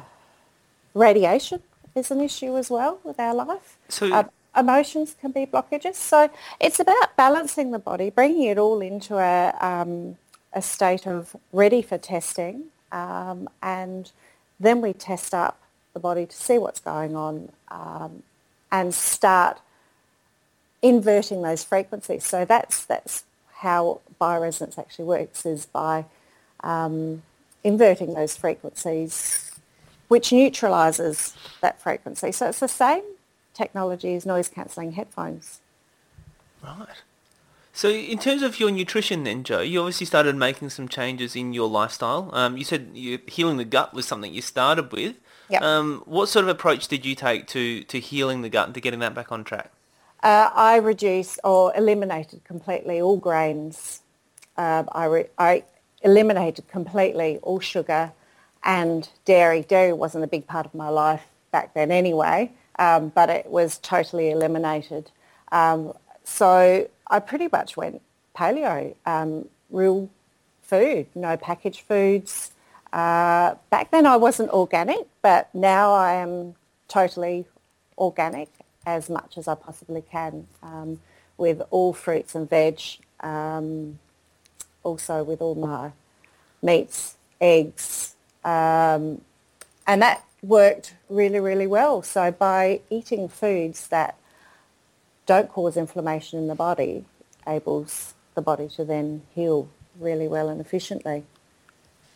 radiation 0.94 1.62
is 1.94 2.10
an 2.10 2.20
issue 2.20 2.56
as 2.56 2.70
well 2.70 2.98
with 3.04 3.18
our 3.20 3.34
life. 3.34 3.76
So 3.88 4.12
uh, 4.12 4.24
emotions 4.56 5.16
can 5.20 5.32
be 5.32 5.46
blockages. 5.46 5.94
So 5.94 6.30
it's 6.60 6.80
about 6.80 7.16
balancing 7.16 7.70
the 7.70 7.78
body, 7.78 8.10
bringing 8.10 8.44
it 8.44 8.58
all 8.58 8.80
into 8.80 9.16
a, 9.16 9.54
um, 9.60 10.16
a 10.54 10.62
state 10.62 11.06
of 11.06 11.36
ready 11.52 11.82
for 11.82 11.98
testing, 11.98 12.64
um, 12.92 13.48
and 13.62 14.10
then 14.58 14.80
we 14.80 14.92
test 14.92 15.34
up 15.34 15.60
the 15.92 16.00
body 16.00 16.26
to 16.26 16.36
see 16.36 16.58
what's 16.58 16.80
going 16.80 17.14
on 17.16 17.50
um, 17.68 18.22
and 18.70 18.94
start 18.94 19.60
inverting 20.82 21.42
those 21.42 21.64
frequencies. 21.64 22.24
So 22.24 22.44
that's 22.44 22.84
that's 22.84 23.24
how 23.56 24.00
bioresonance 24.20 24.78
actually 24.78 25.06
works 25.06 25.46
is 25.46 25.66
by 25.66 26.04
um, 26.60 27.22
inverting 27.62 28.14
those 28.14 28.36
frequencies, 28.36 29.52
which 30.08 30.32
neutralises 30.32 31.34
that 31.62 31.80
frequency. 31.80 32.32
So 32.32 32.48
it's 32.48 32.60
the 32.60 32.68
same 32.68 33.02
technology 33.54 34.14
as 34.14 34.26
noise 34.26 34.48
cancelling 34.48 34.92
headphones. 34.92 35.60
Right. 36.62 36.88
So 37.76 37.90
in 37.90 38.18
terms 38.18 38.42
of 38.42 38.60
your 38.60 38.70
nutrition 38.70 39.24
then, 39.24 39.42
Jo, 39.42 39.60
you 39.60 39.80
obviously 39.80 40.06
started 40.06 40.36
making 40.36 40.70
some 40.70 40.88
changes 40.88 41.34
in 41.34 41.52
your 41.52 41.68
lifestyle. 41.68 42.30
Um, 42.32 42.56
you 42.56 42.62
said 42.62 42.92
you, 42.94 43.18
healing 43.26 43.56
the 43.56 43.64
gut 43.64 43.92
was 43.92 44.06
something 44.06 44.32
you 44.32 44.42
started 44.42 44.92
with. 44.92 45.16
Yep. 45.50 45.60
Um, 45.60 46.02
what 46.06 46.28
sort 46.28 46.44
of 46.44 46.48
approach 46.48 46.86
did 46.86 47.04
you 47.04 47.16
take 47.16 47.48
to, 47.48 47.82
to 47.82 47.98
healing 47.98 48.42
the 48.42 48.48
gut 48.48 48.66
and 48.66 48.74
to 48.74 48.80
getting 48.80 49.00
that 49.00 49.12
back 49.12 49.32
on 49.32 49.42
track? 49.42 49.72
Uh, 50.22 50.50
I 50.54 50.76
reduced 50.76 51.40
or 51.42 51.76
eliminated 51.76 52.44
completely 52.44 53.00
all 53.00 53.16
grains. 53.16 54.02
Uh, 54.56 54.84
I, 54.92 55.04
re- 55.06 55.28
I 55.36 55.64
eliminated 56.02 56.68
completely 56.68 57.40
all 57.42 57.58
sugar 57.58 58.12
and 58.62 59.08
dairy. 59.24 59.62
Dairy 59.62 59.92
wasn't 59.92 60.22
a 60.22 60.28
big 60.28 60.46
part 60.46 60.64
of 60.64 60.74
my 60.74 60.90
life 60.90 61.24
back 61.50 61.74
then 61.74 61.90
anyway, 61.90 62.52
um, 62.78 63.08
but 63.08 63.30
it 63.30 63.46
was 63.46 63.78
totally 63.78 64.30
eliminated. 64.30 65.10
Um, 65.50 65.92
so 66.22 66.88
I 67.08 67.20
pretty 67.20 67.48
much 67.50 67.76
went 67.76 68.00
paleo, 68.36 68.94
um, 69.06 69.48
real 69.70 70.08
food, 70.62 71.06
no 71.14 71.36
packaged 71.36 71.82
foods, 71.82 72.52
uh, 72.94 73.56
back 73.70 73.90
then 73.90 74.06
I 74.06 74.16
wasn't 74.16 74.50
organic, 74.50 75.08
but 75.20 75.52
now 75.52 75.92
I 75.92 76.14
am 76.14 76.54
totally 76.86 77.44
organic 77.98 78.48
as 78.86 79.10
much 79.10 79.36
as 79.36 79.48
I 79.48 79.56
possibly 79.56 80.00
can 80.00 80.46
um, 80.62 81.00
with 81.36 81.60
all 81.70 81.92
fruits 81.92 82.36
and 82.36 82.48
veg, 82.48 82.80
um, 83.18 83.98
also 84.84 85.24
with 85.24 85.42
all 85.42 85.56
my 85.56 85.90
meats, 86.62 87.16
eggs, 87.40 88.14
um, 88.44 89.20
and 89.88 90.00
that 90.00 90.24
worked 90.44 90.94
really, 91.08 91.40
really 91.40 91.66
well. 91.66 92.00
So 92.02 92.30
by 92.30 92.80
eating 92.90 93.28
foods 93.28 93.88
that 93.88 94.16
don't 95.26 95.48
cause 95.48 95.76
inflammation 95.76 96.38
in 96.38 96.48
the 96.48 96.54
body, 96.54 97.04
enables 97.46 98.14
the 98.34 98.42
body 98.42 98.68
to 98.68 98.84
then 98.84 99.22
heal 99.34 99.68
really 99.98 100.28
well 100.28 100.48
and 100.48 100.60
efficiently. 100.60 101.24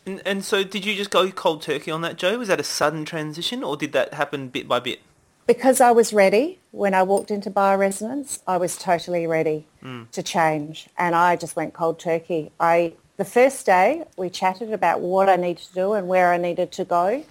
And, 0.06 0.22
and 0.24 0.44
so 0.44 0.64
did 0.64 0.84
you 0.84 0.94
just 0.94 1.10
go 1.10 1.30
cold 1.30 1.62
turkey 1.62 1.90
on 1.90 2.00
that, 2.02 2.16
Jo? 2.16 2.38
Was 2.38 2.48
that 2.48 2.60
a 2.60 2.64
sudden 2.64 3.04
transition 3.04 3.62
or 3.62 3.76
did 3.76 3.92
that 3.92 4.14
happen 4.14 4.48
bit 4.48 4.66
by 4.66 4.80
bit? 4.80 5.00
Because 5.46 5.80
I 5.80 5.92
was 5.92 6.12
ready 6.12 6.58
when 6.72 6.92
I 6.92 7.02
walked 7.02 7.30
into 7.30 7.50
bioresonance, 7.50 8.40
I 8.46 8.58
was 8.58 8.76
totally 8.76 9.26
ready 9.26 9.66
mm. 9.82 10.10
to 10.10 10.22
change 10.22 10.88
and 10.98 11.14
I 11.14 11.36
just 11.36 11.56
went 11.56 11.72
cold 11.72 11.98
turkey. 11.98 12.52
I 12.60 12.94
the 13.16 13.24
first 13.24 13.66
day 13.66 14.04
we 14.16 14.30
chatted 14.30 14.72
about 14.72 15.00
what 15.00 15.28
I 15.28 15.36
needed 15.36 15.64
to 15.64 15.74
do 15.74 15.92
and 15.94 16.06
where 16.06 16.32
I 16.32 16.36
needed 16.36 16.70
to 16.72 16.84
go. 16.84 17.24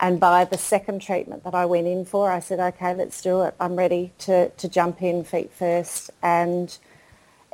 And 0.00 0.20
by 0.20 0.44
the 0.44 0.58
second 0.58 1.02
treatment 1.02 1.42
that 1.44 1.54
I 1.54 1.66
went 1.66 1.86
in 1.88 2.04
for, 2.04 2.30
I 2.30 2.38
said, 2.38 2.60
okay, 2.60 2.94
let's 2.94 3.20
do 3.20 3.42
it. 3.42 3.54
I'm 3.58 3.74
ready 3.74 4.12
to, 4.18 4.48
to 4.50 4.68
jump 4.68 5.02
in 5.02 5.24
feet 5.24 5.52
first. 5.52 6.10
And 6.22 6.76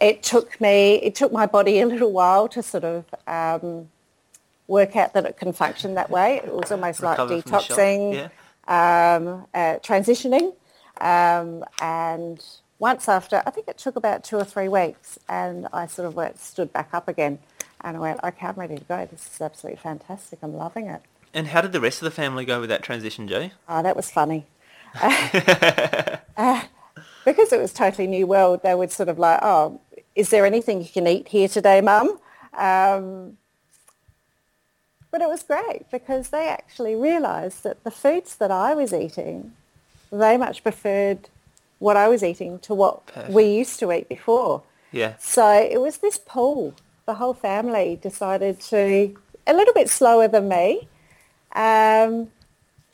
it 0.00 0.22
took 0.22 0.60
me, 0.60 0.96
it 0.96 1.14
took 1.14 1.32
my 1.32 1.46
body 1.46 1.80
a 1.80 1.86
little 1.86 2.12
while 2.12 2.48
to 2.48 2.62
sort 2.62 2.84
of 2.84 3.06
um, 3.26 3.88
work 4.66 4.94
out 4.94 5.14
that 5.14 5.24
it 5.24 5.38
can 5.38 5.52
function 5.54 5.94
that 5.94 6.10
way. 6.10 6.36
It 6.36 6.52
was 6.54 6.70
almost 6.70 7.00
Recover 7.00 7.36
like 7.36 7.44
detoxing, 7.44 8.14
yeah. 8.68 9.16
um, 9.16 9.46
uh, 9.54 9.78
transitioning. 9.78 10.54
Um, 11.00 11.64
and 11.80 12.44
once 12.78 13.08
after, 13.08 13.42
I 13.46 13.50
think 13.50 13.68
it 13.68 13.78
took 13.78 13.96
about 13.96 14.22
two 14.22 14.36
or 14.36 14.44
three 14.44 14.68
weeks, 14.68 15.18
and 15.28 15.66
I 15.72 15.86
sort 15.86 16.06
of 16.06 16.14
went, 16.14 16.38
stood 16.38 16.72
back 16.72 16.90
up 16.92 17.08
again. 17.08 17.38
And 17.80 17.96
I 17.96 18.00
went, 18.00 18.20
okay, 18.22 18.46
I'm 18.46 18.54
ready 18.54 18.76
to 18.76 18.84
go. 18.84 19.06
This 19.10 19.30
is 19.34 19.40
absolutely 19.40 19.80
fantastic. 19.80 20.38
I'm 20.42 20.54
loving 20.54 20.88
it. 20.88 21.02
And 21.34 21.48
how 21.48 21.60
did 21.60 21.72
the 21.72 21.80
rest 21.80 22.00
of 22.00 22.04
the 22.04 22.12
family 22.12 22.44
go 22.44 22.60
with 22.60 22.68
that 22.70 22.84
transition, 22.84 23.26
Jo? 23.26 23.50
Oh, 23.68 23.82
that 23.82 23.96
was 23.96 24.08
funny. 24.08 24.46
uh, 25.02 26.62
because 27.24 27.52
it 27.52 27.60
was 27.60 27.72
totally 27.72 28.06
new 28.06 28.26
world, 28.26 28.60
they 28.62 28.74
would 28.74 28.92
sort 28.92 29.08
of 29.08 29.18
like, 29.18 29.40
oh, 29.42 29.80
is 30.14 30.30
there 30.30 30.46
anything 30.46 30.80
you 30.80 30.88
can 30.88 31.08
eat 31.08 31.28
here 31.28 31.48
today, 31.48 31.80
Mum? 31.80 32.20
Um, 32.56 33.36
but 35.10 35.20
it 35.20 35.28
was 35.28 35.42
great 35.42 35.90
because 35.90 36.28
they 36.28 36.48
actually 36.48 36.94
realised 36.94 37.64
that 37.64 37.82
the 37.82 37.90
foods 37.90 38.36
that 38.36 38.52
I 38.52 38.74
was 38.74 38.92
eating, 38.92 39.52
they 40.12 40.36
much 40.36 40.62
preferred 40.62 41.28
what 41.80 41.96
I 41.96 42.08
was 42.08 42.22
eating 42.22 42.60
to 42.60 42.74
what 42.74 43.06
Perfect. 43.06 43.32
we 43.32 43.44
used 43.44 43.80
to 43.80 43.92
eat 43.92 44.08
before. 44.08 44.62
Yeah. 44.92 45.14
So 45.18 45.52
it 45.52 45.80
was 45.80 45.98
this 45.98 46.18
pull. 46.18 46.74
The 47.06 47.14
whole 47.14 47.34
family 47.34 47.98
decided 48.00 48.60
to, 48.60 49.16
a 49.46 49.52
little 49.52 49.74
bit 49.74 49.90
slower 49.90 50.28
than 50.28 50.48
me, 50.48 50.88
um, 51.54 52.28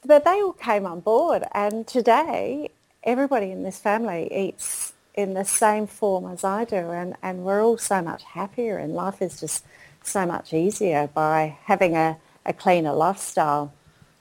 but 0.05 0.25
they 0.25 0.41
all 0.43 0.53
came 0.53 0.87
on 0.87 1.01
board. 1.01 1.45
And 1.53 1.87
today, 1.87 2.71
everybody 3.03 3.51
in 3.51 3.63
this 3.63 3.79
family 3.79 4.29
eats 4.33 4.93
in 5.15 5.35
the 5.35 5.45
same 5.45 5.87
form 5.87 6.31
as 6.31 6.45
I 6.45 6.65
do, 6.65 6.91
and, 6.91 7.17
and 7.23 7.45
we're 7.45 7.63
all 7.63 7.79
so 7.79 8.01
much 8.01 8.23
happier, 8.23 8.79
and 8.79 8.95
life 8.95 9.21
is 9.21 9.41
just 9.41 9.65
so 10.03 10.25
much 10.25 10.55
easier 10.55 11.09
by 11.13 11.59
having 11.65 11.97
a, 11.97 12.17
a 12.47 12.53
cleaner 12.53 12.93
lifestyle. 12.93 13.73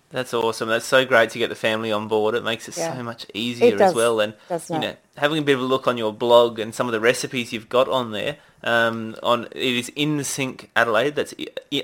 That's 0.10 0.34
awesome. 0.34 0.68
That's 0.68 0.86
so 0.86 1.06
great 1.06 1.30
to 1.30 1.40
get 1.40 1.50
the 1.50 1.56
family 1.56 1.92
on 1.92 2.08
board. 2.08 2.34
It 2.34 2.44
makes 2.44 2.68
it 2.68 2.76
yeah. 2.76 2.96
so 2.96 3.04
much 3.04 3.28
easier 3.34 3.78
does, 3.78 3.92
as 3.92 3.96
well. 3.96 4.20
And 4.20 4.34
you 4.70 4.80
know, 4.80 4.96
having 5.18 5.38
a 5.38 5.42
bit 5.44 5.54
of 5.54 5.62
a 5.62 5.66
look 5.66 5.88
on 5.88 5.98
your 5.98 6.12
blog 6.12 6.58
and 6.58 6.74
some 6.74 6.88
of 6.88 6.94
the 6.94 7.00
recipes 7.00 7.54
you've 7.54 7.70
got 7.70 7.88
on 7.88 8.12
there, 8.12 8.38
Um, 8.64 9.16
on 9.24 9.46
it 9.52 9.56
is 9.56 9.90
InSync 9.92 10.68
Adelaide. 10.76 11.16
That's 11.16 11.34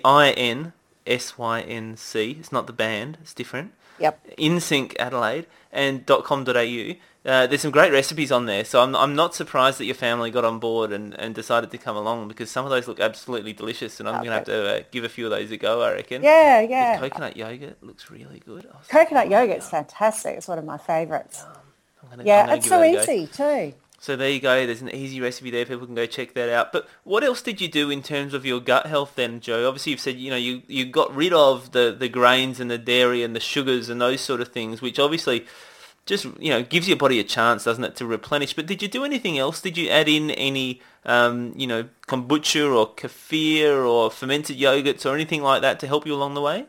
I 0.04 0.32
N 0.32 0.74
S 1.08 1.38
Y 1.38 1.62
N 1.62 1.98
C. 1.98 2.38
It's 2.40 2.52
not 2.52 2.68
the 2.68 2.74
band. 2.74 3.18
It's 3.22 3.34
different. 3.34 3.74
Yep. 4.00 4.28
InSync 4.38 4.96
Adelaide 5.00 5.46
and 5.72 6.06
.com.au. 6.06 6.94
Uh, 7.26 7.48
there's 7.48 7.62
some 7.62 7.72
great 7.72 7.92
recipes 7.92 8.32
on 8.32 8.46
there, 8.46 8.64
so 8.64 8.82
I'm, 8.82 8.96
I'm 8.96 9.16
not 9.16 9.34
surprised 9.34 9.80
that 9.80 9.86
your 9.86 9.96
family 9.96 10.30
got 10.30 10.46
on 10.46 10.60
board 10.60 10.92
and, 10.92 11.16
and 11.20 11.34
decided 11.34 11.72
to 11.72 11.78
come 11.80 11.96
along 11.98 12.28
because 12.28 12.52
some 12.52 12.66
of 12.66 12.70
those 12.72 12.88
look 12.88 13.00
absolutely 13.00 13.52
delicious, 13.52 14.00
and 14.00 14.08
I'm 14.08 14.16
going 14.24 14.28
to 14.28 14.34
have 14.34 14.44
to 14.46 14.70
uh, 14.70 14.84
give 14.92 15.06
a 15.06 15.10
few 15.10 15.26
of 15.26 15.32
those 15.32 15.50
a 15.50 15.58
go, 15.58 15.82
I 15.82 15.94
reckon. 15.94 16.22
Yeah, 16.22 16.62
The 16.62 16.68
yeah. 16.70 17.00
coconut 17.00 17.36
yogurt 17.36 17.82
looks 17.82 18.12
really 18.12 18.44
good. 18.46 18.68
Oh, 18.72 18.78
Coconut 18.90 19.28
yogurt's 19.30 19.68
fantastic. 19.70 20.38
It's 20.38 20.48
one 20.48 20.60
of 20.60 20.66
my 20.66 20.78
favourites. 20.78 21.44
I'm 22.04 22.10
gonna, 22.12 22.24
Yeah, 22.26 22.54
it's 22.54 22.66
give 22.66 22.70
so 22.70 22.80
go. 22.80 23.02
easy 23.02 23.26
too. 23.26 23.74
So 24.06 24.16
there 24.16 24.30
you 24.30 24.40
go. 24.40 24.68
There's 24.68 24.84
an 24.84 24.94
easy 24.94 25.20
recipe 25.20 25.50
there. 25.50 25.66
People 25.66 25.88
can 25.88 25.96
go 25.96 26.06
check 26.06 26.36
that 26.36 26.48
out. 26.48 26.72
But 26.72 26.88
what 27.06 27.24
else 27.24 27.42
did 27.42 27.60
you 27.60 27.68
do 27.68 27.90
in 27.90 28.04
terms 28.04 28.36
of 28.36 28.46
your 28.46 28.60
gut 28.60 28.86
health 28.86 29.14
then, 29.16 29.40
Jo? 29.40 29.68
Obviously, 29.68 29.94
you've 29.94 30.00
said 30.00 30.18
you 30.18 30.30
know 30.30 30.36
you 30.36 30.62
you 30.68 30.86
got 30.86 31.16
rid 31.16 31.34
of 31.34 31.72
the 31.72 31.96
the 31.98 32.08
grains 32.08 32.60
and 32.60 32.70
the 32.70 32.78
dairy 32.78 33.24
and 33.24 33.36
the 33.36 33.40
sugars 33.40 33.90
and 33.90 34.00
those 34.00 34.22
sort 34.22 34.42
of 34.42 34.50
things, 34.50 34.80
which 34.80 35.00
obviously 35.00 35.48
just 36.06 36.26
you 36.38 36.52
know 36.52 36.62
gives 36.62 36.88
your 36.88 36.98
body 36.98 37.20
a 37.20 37.24
chance, 37.24 37.64
doesn't 37.64 37.84
it, 37.84 37.96
to 37.96 38.06
replenish? 38.06 38.54
But 38.54 38.68
did 38.68 38.84
you 38.84 38.88
do 38.88 39.04
anything 39.04 39.40
else? 39.40 39.60
Did 39.60 39.76
you 39.76 39.90
add 39.90 40.08
in 40.08 40.30
any 40.30 40.82
um, 41.08 41.54
you 41.56 41.66
know 41.66 41.90
kombucha 42.08 42.76
or 42.76 42.94
kefir 42.94 43.90
or 43.90 44.12
fermented 44.12 44.60
yogurts 44.60 45.10
or 45.10 45.16
anything 45.16 45.42
like 45.42 45.64
that 45.64 45.80
to 45.80 45.88
help 45.88 46.06
you 46.06 46.14
along 46.14 46.36
the 46.36 46.42
way? 46.42 46.68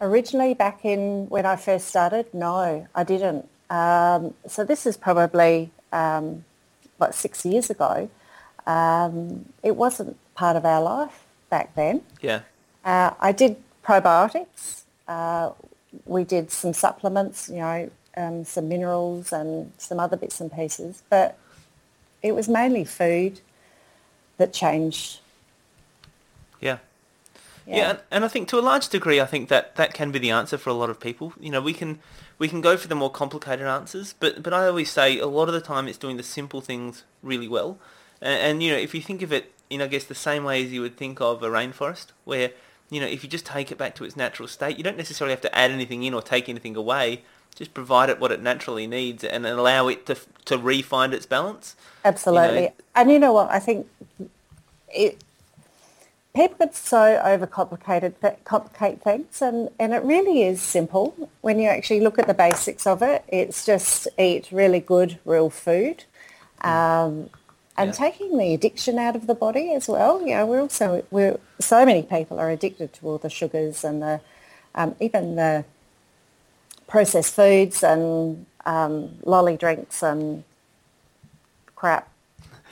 Originally, 0.00 0.54
back 0.54 0.86
in 0.86 1.26
when 1.28 1.44
I 1.44 1.56
first 1.56 1.88
started, 1.88 2.32
no, 2.32 2.88
I 2.94 3.04
didn't. 3.04 3.46
Um, 3.68 4.32
so 4.46 4.64
this 4.64 4.86
is 4.86 4.96
probably 4.96 5.72
um, 5.92 6.42
what 7.00 7.14
six 7.14 7.44
years 7.44 7.70
ago. 7.70 8.08
Um, 8.66 9.46
it 9.62 9.74
wasn't 9.74 10.16
part 10.34 10.56
of 10.56 10.64
our 10.64 10.82
life 10.82 11.24
back 11.48 11.74
then. 11.74 12.02
Yeah. 12.20 12.42
Uh, 12.84 13.12
I 13.20 13.32
did 13.32 13.56
probiotics. 13.82 14.82
Uh, 15.08 15.50
we 16.04 16.24
did 16.24 16.50
some 16.50 16.72
supplements, 16.72 17.48
you 17.48 17.56
know, 17.56 17.90
um, 18.16 18.44
some 18.44 18.68
minerals 18.68 19.32
and 19.32 19.72
some 19.78 19.98
other 19.98 20.16
bits 20.16 20.40
and 20.40 20.52
pieces. 20.52 21.02
But 21.10 21.36
it 22.22 22.34
was 22.34 22.48
mainly 22.48 22.84
food 22.84 23.40
that 24.36 24.52
changed. 24.52 25.20
Yeah. 26.60 26.78
Yeah, 27.66 27.90
and, 27.90 27.98
and 28.10 28.24
I 28.24 28.28
think 28.28 28.48
to 28.48 28.58
a 28.58 28.60
large 28.60 28.88
degree, 28.88 29.20
I 29.20 29.26
think 29.26 29.48
that 29.48 29.76
that 29.76 29.94
can 29.94 30.10
be 30.10 30.18
the 30.18 30.30
answer 30.30 30.58
for 30.58 30.70
a 30.70 30.74
lot 30.74 30.90
of 30.90 30.98
people. 30.98 31.32
You 31.38 31.50
know, 31.50 31.60
we 31.60 31.72
can 31.72 32.00
we 32.40 32.48
can 32.48 32.62
go 32.62 32.76
for 32.76 32.88
the 32.88 32.94
more 32.94 33.10
complicated 33.10 33.66
answers, 33.66 34.14
but 34.18 34.42
but 34.42 34.52
I 34.52 34.66
always 34.66 34.90
say 34.90 35.18
a 35.18 35.26
lot 35.26 35.46
of 35.46 35.54
the 35.54 35.60
time 35.60 35.86
it's 35.86 35.98
doing 35.98 36.16
the 36.16 36.24
simple 36.24 36.60
things 36.60 37.04
really 37.22 37.46
well. 37.46 37.78
And, 38.20 38.40
and 38.40 38.62
you 38.62 38.72
know, 38.72 38.78
if 38.78 38.94
you 38.94 39.02
think 39.02 39.22
of 39.22 39.32
it 39.32 39.52
in 39.68 39.80
I 39.80 39.86
guess 39.86 40.04
the 40.04 40.14
same 40.16 40.42
way 40.42 40.64
as 40.64 40.72
you 40.72 40.80
would 40.80 40.96
think 40.96 41.20
of 41.20 41.42
a 41.42 41.48
rainforest, 41.48 42.06
where 42.24 42.50
you 42.88 42.98
know 42.98 43.06
if 43.06 43.22
you 43.22 43.30
just 43.30 43.46
take 43.46 43.70
it 43.70 43.78
back 43.78 43.94
to 43.96 44.04
its 44.04 44.16
natural 44.16 44.48
state, 44.48 44.78
you 44.78 44.82
don't 44.82 44.96
necessarily 44.96 45.32
have 45.32 45.42
to 45.42 45.54
add 45.56 45.70
anything 45.70 46.02
in 46.02 46.14
or 46.14 46.22
take 46.22 46.48
anything 46.48 46.74
away. 46.74 47.22
Just 47.54 47.74
provide 47.74 48.08
it 48.08 48.18
what 48.18 48.32
it 48.32 48.40
naturally 48.40 48.86
needs 48.86 49.22
and 49.22 49.46
allow 49.46 49.88
it 49.88 50.06
to 50.06 50.16
to 50.46 50.56
re-find 50.56 51.12
its 51.12 51.26
balance. 51.26 51.76
Absolutely. 52.06 52.70
And 52.94 53.10
you 53.10 53.18
know 53.18 53.34
what? 53.34 53.50
I 53.50 53.58
think 53.58 53.86
it, 54.88 55.22
people 56.34 56.56
get 56.58 56.76
so 56.76 57.20
overcomplicated, 57.24 58.14
that 58.20 58.44
complicate 58.44 59.02
things, 59.02 59.42
and, 59.42 59.68
and 59.78 59.92
it 59.92 60.02
really 60.02 60.42
is 60.42 60.62
simple. 60.62 61.30
When 61.40 61.58
you 61.58 61.68
actually 61.68 62.00
look 62.00 62.18
at 62.18 62.26
the 62.26 62.34
basics 62.34 62.86
of 62.86 63.02
it, 63.02 63.24
it's 63.28 63.66
just 63.66 64.06
eat 64.18 64.48
really 64.52 64.80
good, 64.80 65.18
real 65.24 65.50
food. 65.50 66.04
Um, 66.60 67.30
and 67.76 67.90
Yeah. 67.90 67.96
taking 67.96 68.36
the 68.36 68.52
addiction 68.52 68.98
out 68.98 69.16
of 69.16 69.26
the 69.26 69.34
body 69.34 69.72
as 69.72 69.88
well. 69.88 70.20
You 70.20 70.34
know, 70.34 70.46
we're 70.46 70.60
also, 70.60 71.04
we're, 71.10 71.38
so 71.58 71.86
many 71.86 72.02
people 72.02 72.38
are 72.38 72.50
addicted 72.50 72.92
to 72.94 73.06
all 73.06 73.18
the 73.18 73.30
sugars 73.30 73.84
and 73.84 74.02
the, 74.02 74.20
um, 74.74 74.94
even 75.00 75.36
the 75.36 75.64
processed 76.86 77.34
foods 77.34 77.82
and 77.82 78.44
um, 78.66 79.18
lolly 79.24 79.56
drinks 79.56 80.02
and 80.02 80.44
crap. 81.74 82.08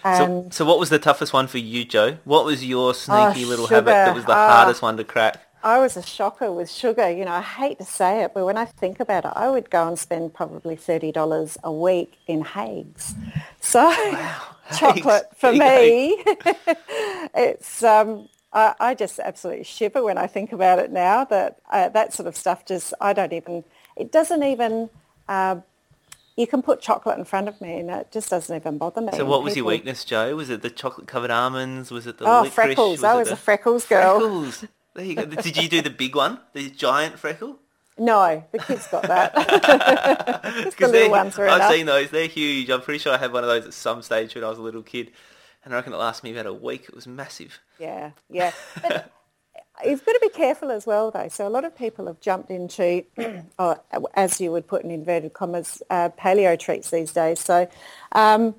So, 0.02 0.48
so 0.50 0.64
what 0.64 0.78
was 0.78 0.90
the 0.90 0.98
toughest 0.98 1.32
one 1.32 1.46
for 1.48 1.58
you, 1.58 1.84
Jo? 1.84 2.18
What 2.24 2.44
was 2.44 2.64
your 2.64 2.94
sneaky 2.94 3.44
little 3.44 3.66
sugar. 3.66 3.76
habit 3.76 3.90
that 3.90 4.14
was 4.14 4.24
the 4.24 4.32
Ah. 4.32 4.48
hardest 4.56 4.80
one 4.82 4.96
to 4.96 5.04
crack? 5.04 5.38
I 5.64 5.80
was 5.80 5.96
a 5.96 6.02
shocker 6.02 6.52
with 6.52 6.70
sugar. 6.70 7.10
You 7.10 7.24
know, 7.24 7.32
I 7.32 7.42
hate 7.42 7.78
to 7.78 7.84
say 7.84 8.22
it, 8.22 8.32
but 8.32 8.44
when 8.44 8.56
I 8.56 8.64
think 8.64 9.00
about 9.00 9.24
it, 9.24 9.32
I 9.34 9.50
would 9.50 9.70
go 9.70 9.88
and 9.88 9.98
spend 9.98 10.32
probably 10.32 10.76
thirty 10.76 11.10
dollars 11.10 11.58
a 11.64 11.72
week 11.72 12.16
in 12.28 12.42
Haigh's. 12.42 13.14
So 13.60 13.90
chocolate 14.78 15.24
Haigh's. 15.30 15.38
for 15.38 15.52
me, 15.52 16.22
it's 17.34 17.82
um, 17.82 18.28
I, 18.52 18.74
I 18.80 18.94
just 18.94 19.18
absolutely 19.18 19.64
shiver 19.64 20.02
when 20.02 20.16
I 20.18 20.26
think 20.26 20.52
about 20.52 20.78
it 20.78 20.92
now. 20.92 21.24
That 21.24 21.58
uh, 21.70 21.88
that 21.90 22.12
sort 22.12 22.26
of 22.28 22.36
stuff 22.36 22.64
just 22.64 22.94
I 23.00 23.12
don't 23.12 23.32
even. 23.32 23.64
It 23.96 24.12
doesn't 24.12 24.42
even. 24.42 24.90
Uh, 25.28 25.56
you 26.38 26.46
can 26.46 26.62
put 26.62 26.80
chocolate 26.80 27.18
in 27.18 27.24
front 27.24 27.48
of 27.48 27.60
me, 27.60 27.80
and 27.80 27.90
it 27.90 28.12
just 28.12 28.30
doesn't 28.30 28.54
even 28.54 28.78
bother 28.78 29.00
me. 29.00 29.10
So 29.12 29.24
what 29.24 29.42
was 29.42 29.56
your 29.56 29.64
weakness, 29.64 30.04
Jo? 30.04 30.36
Was 30.36 30.50
it 30.50 30.62
the 30.62 30.70
chocolate 30.70 31.08
covered 31.08 31.32
almonds? 31.32 31.90
Was 31.90 32.06
it 32.06 32.18
the 32.18 32.26
Oh, 32.26 32.42
licorice? 32.42 32.54
freckles! 32.54 33.02
I 33.02 33.14
was 33.16 33.26
the... 33.28 33.34
a 33.34 33.36
freckles 33.36 33.84
girl. 33.84 34.20
Freckles. 34.20 34.64
There 34.94 35.04
you 35.04 35.16
go. 35.16 35.24
Did 35.42 35.56
you 35.56 35.68
do 35.68 35.82
the 35.82 35.90
big 35.90 36.14
one? 36.14 36.38
The 36.52 36.70
giant 36.70 37.18
freckle? 37.18 37.58
No, 37.98 38.44
the 38.52 38.60
kids 38.60 38.86
got 38.86 39.02
that. 39.02 39.34
The 40.78 40.86
little 40.86 41.10
ones 41.10 41.36
are 41.40 41.48
I've 41.48 41.56
enough. 41.56 41.72
seen 41.72 41.86
those. 41.86 42.10
They're 42.10 42.28
huge. 42.28 42.70
I'm 42.70 42.82
pretty 42.82 42.98
sure 42.98 43.12
I 43.12 43.18
had 43.18 43.32
one 43.32 43.42
of 43.42 43.48
those 43.48 43.66
at 43.66 43.74
some 43.74 44.02
stage 44.02 44.36
when 44.36 44.44
I 44.44 44.48
was 44.48 44.58
a 44.58 44.62
little 44.62 44.82
kid. 44.82 45.10
And 45.64 45.74
I 45.74 45.78
reckon 45.78 45.92
it 45.92 45.96
lasted 45.96 46.22
me 46.22 46.30
about 46.32 46.46
a 46.46 46.52
week. 46.52 46.84
It 46.88 46.94
was 46.94 47.08
massive. 47.08 47.58
Yeah, 47.80 48.12
yeah. 48.30 48.52
But 48.80 49.10
you've 49.84 50.04
got 50.04 50.12
to 50.12 50.20
be 50.20 50.28
careful 50.30 50.70
as 50.70 50.86
well, 50.86 51.10
though. 51.10 51.28
So 51.28 51.46
a 51.46 51.50
lot 51.50 51.64
of 51.64 51.76
people 51.76 52.06
have 52.06 52.20
jumped 52.20 52.50
into, 52.50 53.04
or, 53.58 53.80
as 54.14 54.40
you 54.40 54.52
would 54.52 54.66
put 54.66 54.84
in 54.84 54.90
inverted 54.90 55.32
commas, 55.32 55.82
uh, 55.90 56.10
paleo 56.10 56.58
treats 56.58 56.90
these 56.90 57.12
days. 57.12 57.40
So 57.40 57.68
um, 58.12 58.54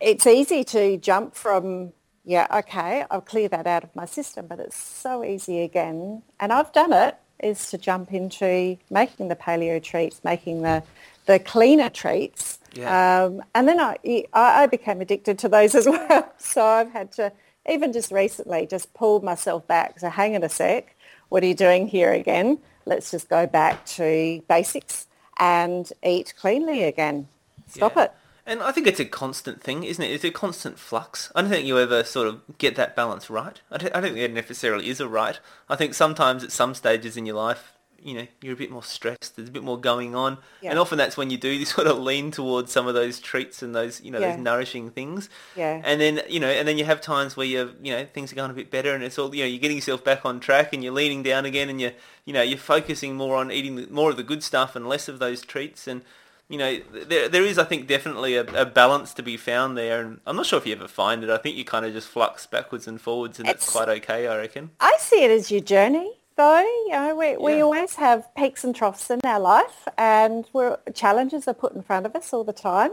it's 0.00 0.26
easy 0.26 0.64
to 0.64 0.96
jump 0.98 1.34
from, 1.34 1.92
yeah, 2.24 2.46
okay, 2.50 3.04
I'll 3.10 3.20
clear 3.20 3.48
that 3.48 3.66
out 3.66 3.84
of 3.84 3.94
my 3.94 4.04
system, 4.06 4.46
but 4.46 4.60
it's 4.60 4.76
so 4.76 5.24
easy 5.24 5.62
again. 5.62 6.22
And 6.40 6.52
I've 6.52 6.72
done 6.72 6.92
it, 6.92 7.16
is 7.42 7.70
to 7.70 7.78
jump 7.78 8.12
into 8.12 8.78
making 8.90 9.28
the 9.28 9.36
paleo 9.36 9.82
treats, 9.82 10.22
making 10.24 10.62
the, 10.62 10.82
the 11.26 11.38
cleaner 11.38 11.90
treats. 11.90 12.58
Yeah. 12.74 13.24
Um, 13.24 13.42
and 13.54 13.68
then 13.68 13.80
I, 13.80 13.96
I 14.32 14.62
I 14.62 14.66
became 14.66 15.00
addicted 15.00 15.38
to 15.40 15.48
those 15.48 15.74
as 15.74 15.86
well. 15.88 16.32
So 16.38 16.64
I've 16.64 16.90
had 16.90 17.12
to, 17.12 17.32
even 17.68 17.92
just 17.92 18.12
recently, 18.12 18.66
just 18.66 18.92
pulled 18.94 19.24
myself 19.24 19.66
back. 19.66 20.00
So 20.00 20.08
hang 20.10 20.34
on 20.36 20.42
a 20.42 20.48
sec. 20.48 20.94
What 21.28 21.42
are 21.42 21.46
you 21.46 21.54
doing 21.54 21.88
here 21.88 22.12
again? 22.12 22.58
Let's 22.86 23.10
just 23.10 23.28
go 23.28 23.46
back 23.46 23.84
to 23.86 24.42
basics 24.48 25.06
and 25.38 25.90
eat 26.02 26.34
cleanly 26.38 26.84
again. 26.84 27.28
Stop 27.68 27.96
Yeah. 27.96 28.04
it. 28.04 28.12
And 28.46 28.62
I 28.62 28.72
think 28.72 28.86
it's 28.86 29.00
a 29.00 29.06
constant 29.06 29.62
thing, 29.62 29.84
isn't 29.84 30.04
it? 30.04 30.10
It's 30.10 30.24
a 30.24 30.30
constant 30.30 30.78
flux. 30.78 31.32
I 31.34 31.40
don't 31.40 31.50
think 31.50 31.66
you 31.66 31.78
ever 31.78 32.04
sort 32.04 32.28
of 32.28 32.42
get 32.58 32.76
that 32.76 32.94
balance 32.94 33.30
right. 33.30 33.58
I 33.70 33.78
don't, 33.78 33.96
I 33.96 34.00
don't 34.00 34.12
think 34.12 34.16
there 34.16 34.28
necessarily 34.28 34.90
is 34.90 35.00
a 35.00 35.08
right. 35.08 35.40
I 35.68 35.76
think 35.76 35.94
sometimes 35.94 36.44
at 36.44 36.52
some 36.52 36.74
stages 36.74 37.16
in 37.16 37.24
your 37.24 37.36
life, 37.36 37.72
you 38.04 38.14
know, 38.14 38.26
you're 38.42 38.52
a 38.52 38.56
bit 38.56 38.70
more 38.70 38.82
stressed. 38.82 39.34
There's 39.34 39.48
a 39.48 39.52
bit 39.52 39.64
more 39.64 39.80
going 39.80 40.14
on, 40.14 40.38
Yeah. 40.60 40.70
and 40.70 40.78
often 40.78 40.98
that's 40.98 41.16
when 41.16 41.30
you 41.30 41.38
do 41.38 41.64
sort 41.64 41.86
of 41.86 41.98
lean 41.98 42.30
towards 42.30 42.70
some 42.70 42.86
of 42.86 42.94
those 42.94 43.18
treats 43.18 43.62
and 43.62 43.74
those, 43.74 44.00
you 44.02 44.10
know, 44.10 44.20
Yeah. 44.20 44.32
those 44.36 44.40
nourishing 44.44 44.90
things. 44.90 45.28
Yeah. 45.56 45.80
And 45.84 46.00
then 46.00 46.20
you 46.28 46.38
know, 46.38 46.48
and 46.48 46.68
then 46.68 46.78
you 46.78 46.84
have 46.84 47.00
times 47.00 47.36
where 47.36 47.46
you're, 47.46 47.70
you 47.82 47.92
know, 47.92 48.06
things 48.12 48.30
are 48.32 48.36
going 48.36 48.50
a 48.50 48.54
bit 48.54 48.70
better, 48.70 48.94
and 48.94 49.02
it's 49.02 49.18
all, 49.18 49.34
you 49.34 49.42
know, 49.42 49.48
you're 49.48 49.58
getting 49.58 49.78
yourself 49.78 50.04
back 50.04 50.24
on 50.26 50.38
track, 50.38 50.72
and 50.72 50.84
you're 50.84 50.92
leaning 50.92 51.22
down 51.22 51.44
again, 51.46 51.68
and 51.68 51.80
you're, 51.80 51.92
you 52.26 52.32
know, 52.32 52.42
you're 52.42 52.58
focusing 52.58 53.16
more 53.16 53.36
on 53.36 53.50
eating 53.50 53.86
more 53.90 54.10
of 54.10 54.16
the 54.16 54.22
good 54.22 54.42
stuff 54.42 54.76
and 54.76 54.86
less 54.88 55.08
of 55.08 55.18
those 55.18 55.40
treats, 55.42 55.86
and 55.88 56.02
you 56.46 56.58
know, 56.58 56.78
there 56.92 57.26
there 57.30 57.42
is, 57.42 57.56
I 57.58 57.64
think, 57.64 57.86
definitely 57.88 58.36
a, 58.36 58.42
a 58.42 58.66
balance 58.66 59.14
to 59.14 59.22
be 59.22 59.38
found 59.38 59.78
there, 59.78 60.02
and 60.02 60.20
I'm 60.26 60.36
not 60.36 60.44
sure 60.44 60.58
if 60.58 60.66
you 60.66 60.74
ever 60.74 60.86
find 60.88 61.24
it. 61.24 61.30
I 61.30 61.38
think 61.38 61.56
you 61.56 61.64
kind 61.64 61.86
of 61.86 61.94
just 61.94 62.06
flux 62.06 62.44
backwards 62.46 62.86
and 62.86 63.00
forwards, 63.00 63.38
and 63.38 63.48
that's 63.48 63.66
It's- 63.66 63.72
quite 63.72 63.88
okay, 64.02 64.26
I 64.28 64.36
reckon. 64.36 64.70
I 64.78 64.94
see 65.00 65.24
it 65.24 65.30
as 65.30 65.50
your 65.50 65.62
journey, 65.62 66.12
though. 66.36 66.60
You 66.86 66.92
know, 66.92 67.16
we, 67.16 67.36
we 67.36 67.60
always 67.60 67.94
have 67.96 68.32
peaks 68.34 68.64
and 68.64 68.74
troughs 68.74 69.10
in 69.10 69.20
our 69.24 69.40
life, 69.40 69.88
and 69.96 70.46
we're, 70.52 70.78
challenges 70.94 71.46
are 71.48 71.54
put 71.54 71.74
in 71.74 71.82
front 71.82 72.06
of 72.06 72.14
us 72.14 72.32
all 72.32 72.44
the 72.44 72.52
time. 72.52 72.92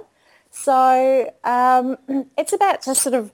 So 0.52 1.32
um, 1.44 1.98
it's 2.38 2.54
about 2.54 2.84
just 2.84 3.02
sort 3.02 3.16
of 3.16 3.32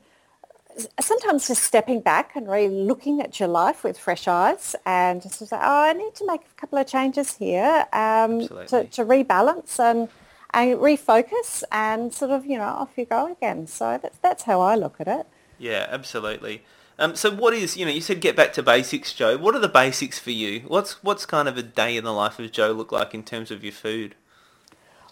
sometimes 0.99 1.47
just 1.47 1.63
stepping 1.63 2.01
back 2.01 2.35
and 2.35 2.47
really 2.47 2.69
looking 2.69 3.19
at 3.19 3.39
your 3.39 3.49
life 3.49 3.83
with 3.83 3.97
fresh 3.97 4.27
eyes 4.27 4.75
and 4.85 5.21
just 5.21 5.39
say, 5.39 5.57
oh, 5.59 5.81
I 5.83 5.93
need 5.93 6.13
to 6.15 6.25
make 6.27 6.41
a 6.41 6.59
couple 6.59 6.77
of 6.77 6.85
changes 6.85 7.35
here 7.35 7.85
um, 7.93 8.41
to, 8.67 8.85
to 8.85 9.03
rebalance 9.03 9.79
and 9.79 10.07
and 10.53 10.77
refocus 10.79 11.63
and 11.71 12.13
sort 12.13 12.31
of, 12.31 12.45
you 12.45 12.57
know, 12.57 12.63
off 12.63 12.91
you 12.95 13.05
go 13.05 13.31
again. 13.31 13.67
So 13.67 13.99
that's, 14.01 14.17
that's 14.19 14.43
how 14.43 14.61
I 14.61 14.75
look 14.75 14.95
at 14.99 15.07
it. 15.07 15.27
Yeah, 15.57 15.87
absolutely. 15.89 16.63
Um, 16.99 17.15
so 17.15 17.29
what 17.29 17.53
is, 17.53 17.77
you 17.77 17.85
know, 17.85 17.91
you 17.91 18.01
said 18.01 18.21
get 18.21 18.35
back 18.35 18.53
to 18.53 18.63
basics, 18.63 19.13
Jo. 19.13 19.37
What 19.37 19.53
are 19.55 19.59
the 19.59 19.69
basics 19.69 20.17
for 20.17 20.31
you? 20.31 20.61
What's 20.67 21.03
what's 21.03 21.25
kind 21.25 21.47
of 21.47 21.57
a 21.57 21.63
day 21.63 21.95
in 21.95 22.03
the 22.03 22.13
life 22.13 22.39
of 22.39 22.51
Jo 22.51 22.71
look 22.71 22.91
like 22.91 23.13
in 23.13 23.23
terms 23.23 23.51
of 23.51 23.63
your 23.63 23.73
food? 23.73 24.15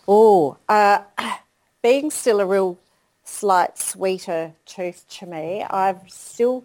Oh, 0.08 0.58
uh, 0.68 1.00
being 1.84 2.10
still 2.10 2.40
a 2.40 2.46
real 2.46 2.80
slight 3.24 3.78
sweeter 3.78 4.54
tooth 4.66 5.06
to 5.10 5.26
me. 5.26 5.64
I 5.64 5.96
still 6.08 6.64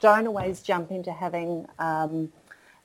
don't 0.00 0.26
always 0.26 0.62
jump 0.62 0.90
into 0.90 1.12
having 1.12 1.66
um, 1.78 2.32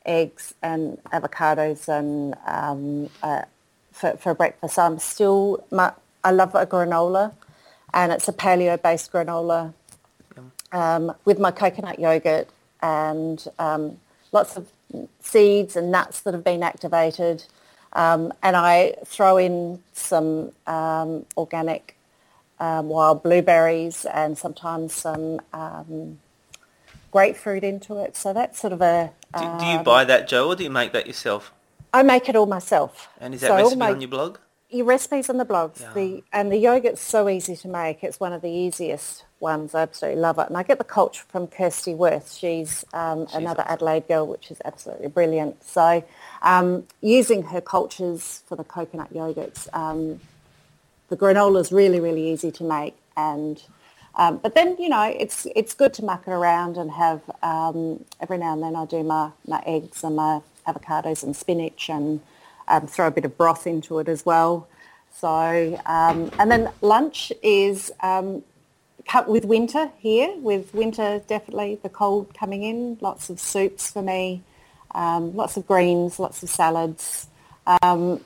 eggs 0.06 0.54
and 0.62 0.98
avocados 1.12 1.88
and 1.88 2.36
um, 2.46 3.10
uh, 3.22 3.44
for, 3.92 4.18
for 4.18 4.34
breakfast. 4.34 4.80
I'm 4.80 5.00
still, 5.00 5.64
my, 5.72 5.94
I 6.24 6.32
love 6.32 6.56
a 6.56 6.66
granola 6.66 7.34
and 7.94 8.12
it's 8.12 8.28
a 8.28 8.34
paleo-based 8.34 9.12
granola 9.12 9.74
um, 10.74 11.14
with 11.24 11.40
my 11.40 11.52
coconut 11.52 12.00
yogurt 12.00 12.50
and 12.82 13.48
um, 13.60 13.98
lots 14.34 14.58
of 14.58 14.68
seeds 15.22 15.78
and 15.78 15.92
nuts 15.92 16.20
that 16.22 16.34
have 16.34 16.44
been 16.44 16.64
activated. 16.64 17.46
Um, 17.94 18.34
and 18.42 18.56
I 18.58 18.96
throw 19.06 19.38
in 19.38 19.82
some 19.94 20.52
um, 20.68 21.26
organic 21.38 21.96
um, 22.60 22.90
wild 22.90 23.24
blueberries 23.24 24.04
and 24.06 24.38
sometimes 24.38 24.94
some 24.94 25.40
um, 25.54 26.20
grapefruit 27.12 27.64
into 27.64 28.04
it. 28.04 28.18
So 28.18 28.34
that's 28.34 28.60
sort 28.60 28.74
of 28.74 28.82
a... 28.82 29.12
Do, 29.38 29.46
do 29.60 29.66
you 29.66 29.80
buy 29.80 30.04
that, 30.06 30.28
Jo, 30.28 30.48
or 30.50 30.56
do 30.56 30.64
you 30.64 30.70
make 30.70 30.92
that 30.92 31.08
yourself? 31.08 31.54
I 31.94 32.02
make 32.02 32.28
it 32.28 32.36
all 32.36 32.48
myself. 32.48 33.08
And 33.20 33.34
is 33.36 33.42
that 33.42 33.48
So 33.48 33.56
recipe 33.56 33.80
my- 33.80 33.92
on 33.92 34.02
your 34.02 34.10
blog? 34.10 34.40
Your 34.70 34.88
recipes 34.88 35.30
on 35.30 35.38
the 35.38 35.46
blogs. 35.46 35.82
Yeah. 35.82 35.94
The 35.94 36.24
and 36.34 36.52
the 36.52 36.58
yogurt's 36.58 37.00
so 37.00 37.30
easy 37.30 37.56
to 37.58 37.68
make. 37.68 38.04
It's 38.04 38.20
one 38.20 38.34
of 38.34 38.42
the 38.42 38.50
easiest 38.50 39.24
ones. 39.44 39.76
I 39.76 39.82
absolutely 39.84 40.22
love 40.22 40.40
it. 40.40 40.48
And 40.48 40.58
I 40.58 40.64
get 40.64 40.80
the 40.80 40.84
culture 40.84 41.24
from 41.28 41.46
Kirsty 41.48 41.94
Wirth. 41.94 42.34
She's, 42.34 42.84
um, 42.94 43.28
another. 43.34 43.64
Adelaide 43.68 44.08
girl, 44.08 44.26
which 44.26 44.50
is 44.50 44.60
absolutely 44.66 45.10
brilliant. 45.10 45.64
So 45.64 46.04
um, 46.42 46.88
using 47.02 47.44
her 47.44 47.62
cultures 47.62 48.42
for 48.48 48.56
the 48.56 48.64
coconut 48.64 49.14
yogurts, 49.14 49.68
um, 49.74 50.20
the 51.10 51.18
granola 51.18 51.62
is 51.62 51.72
really, 51.72 52.00
really 52.00 52.32
easy 52.32 52.52
to 52.52 52.64
make. 52.64 52.96
And 53.16 53.62
um, 54.16 54.38
but 54.38 54.54
then 54.54 54.76
you 54.80 54.90
know 54.90 55.04
it's 55.04 55.48
it's 55.56 55.74
good 55.74 55.94
to 55.96 56.06
muck 56.06 56.24
it 56.28 56.32
around 56.32 56.78
and 56.78 56.92
have 56.92 57.22
um, 57.42 58.04
every 58.20 58.38
now 58.38 58.54
and 58.54 58.62
then 58.64 58.76
I 58.76 58.86
do 58.86 59.04
my 59.04 59.32
my 59.48 59.62
eggs 59.66 60.04
and 60.04 60.16
my 60.16 60.42
avocados 60.68 61.24
and 61.24 61.36
spinach 61.36 61.90
and 61.90 62.22
um, 62.68 62.88
throw 62.88 63.08
a 63.08 63.12
bit 63.12 63.26
of 63.26 63.38
broth 63.38 63.66
into 63.68 64.00
it 64.00 64.08
as 64.08 64.26
well. 64.26 64.68
So 65.12 65.80
um, 65.86 66.32
and 66.40 66.52
then 66.52 66.72
lunch 66.82 67.32
is 67.42 67.92
um, 68.02 68.44
with 69.28 69.46
winter 69.46 69.92
here. 70.00 70.34
With 70.38 70.74
winter, 70.74 71.22
definitely 71.28 71.80
the 71.82 71.90
cold 71.90 72.34
coming 72.34 72.64
in. 72.64 72.98
Lots 73.02 73.30
of 73.30 73.40
soups 73.40 73.92
for 73.92 74.02
me. 74.02 74.42
Um, 74.96 75.36
lots 75.36 75.58
of 75.58 75.68
greens. 75.68 76.20
Lots 76.20 76.44
of 76.44 76.50
salads. 76.50 77.28
Um, 77.82 78.22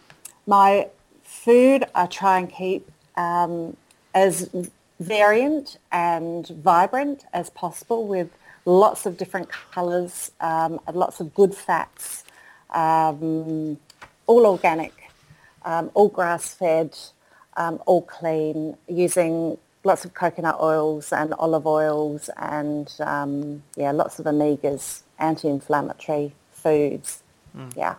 my 0.45 0.87
food, 1.23 1.85
I 1.93 2.05
try 2.05 2.39
and 2.39 2.49
keep 2.49 2.89
um, 3.15 3.75
as 4.13 4.49
variant 4.99 5.77
and 5.91 6.47
vibrant 6.47 7.25
as 7.33 7.49
possible 7.49 8.07
with 8.07 8.29
lots 8.65 9.05
of 9.05 9.17
different 9.17 9.49
colours 9.49 10.31
um, 10.41 10.79
lots 10.93 11.19
of 11.19 11.33
good 11.33 11.55
fats, 11.55 12.23
um, 12.71 13.77
all 14.25 14.45
organic, 14.45 14.93
um, 15.63 15.89
all 15.93 16.09
grass-fed, 16.09 16.97
all 17.85 18.01
clean, 18.01 18.75
using 18.87 19.57
lots 19.88 20.06
of 20.06 20.13
coconut 20.13 20.58
oils 20.62 21.12
and 21.12 21.34
olive 21.39 21.65
oils 21.65 22.30
and 22.38 22.93
um, 23.00 23.63
yeah, 23.76 23.91
lots 23.91 24.19
of 24.19 24.26
omegas, 24.26 25.02
anti-inflammatory 25.17 26.34
foods. 26.52 27.23
Yeah. 27.76 27.95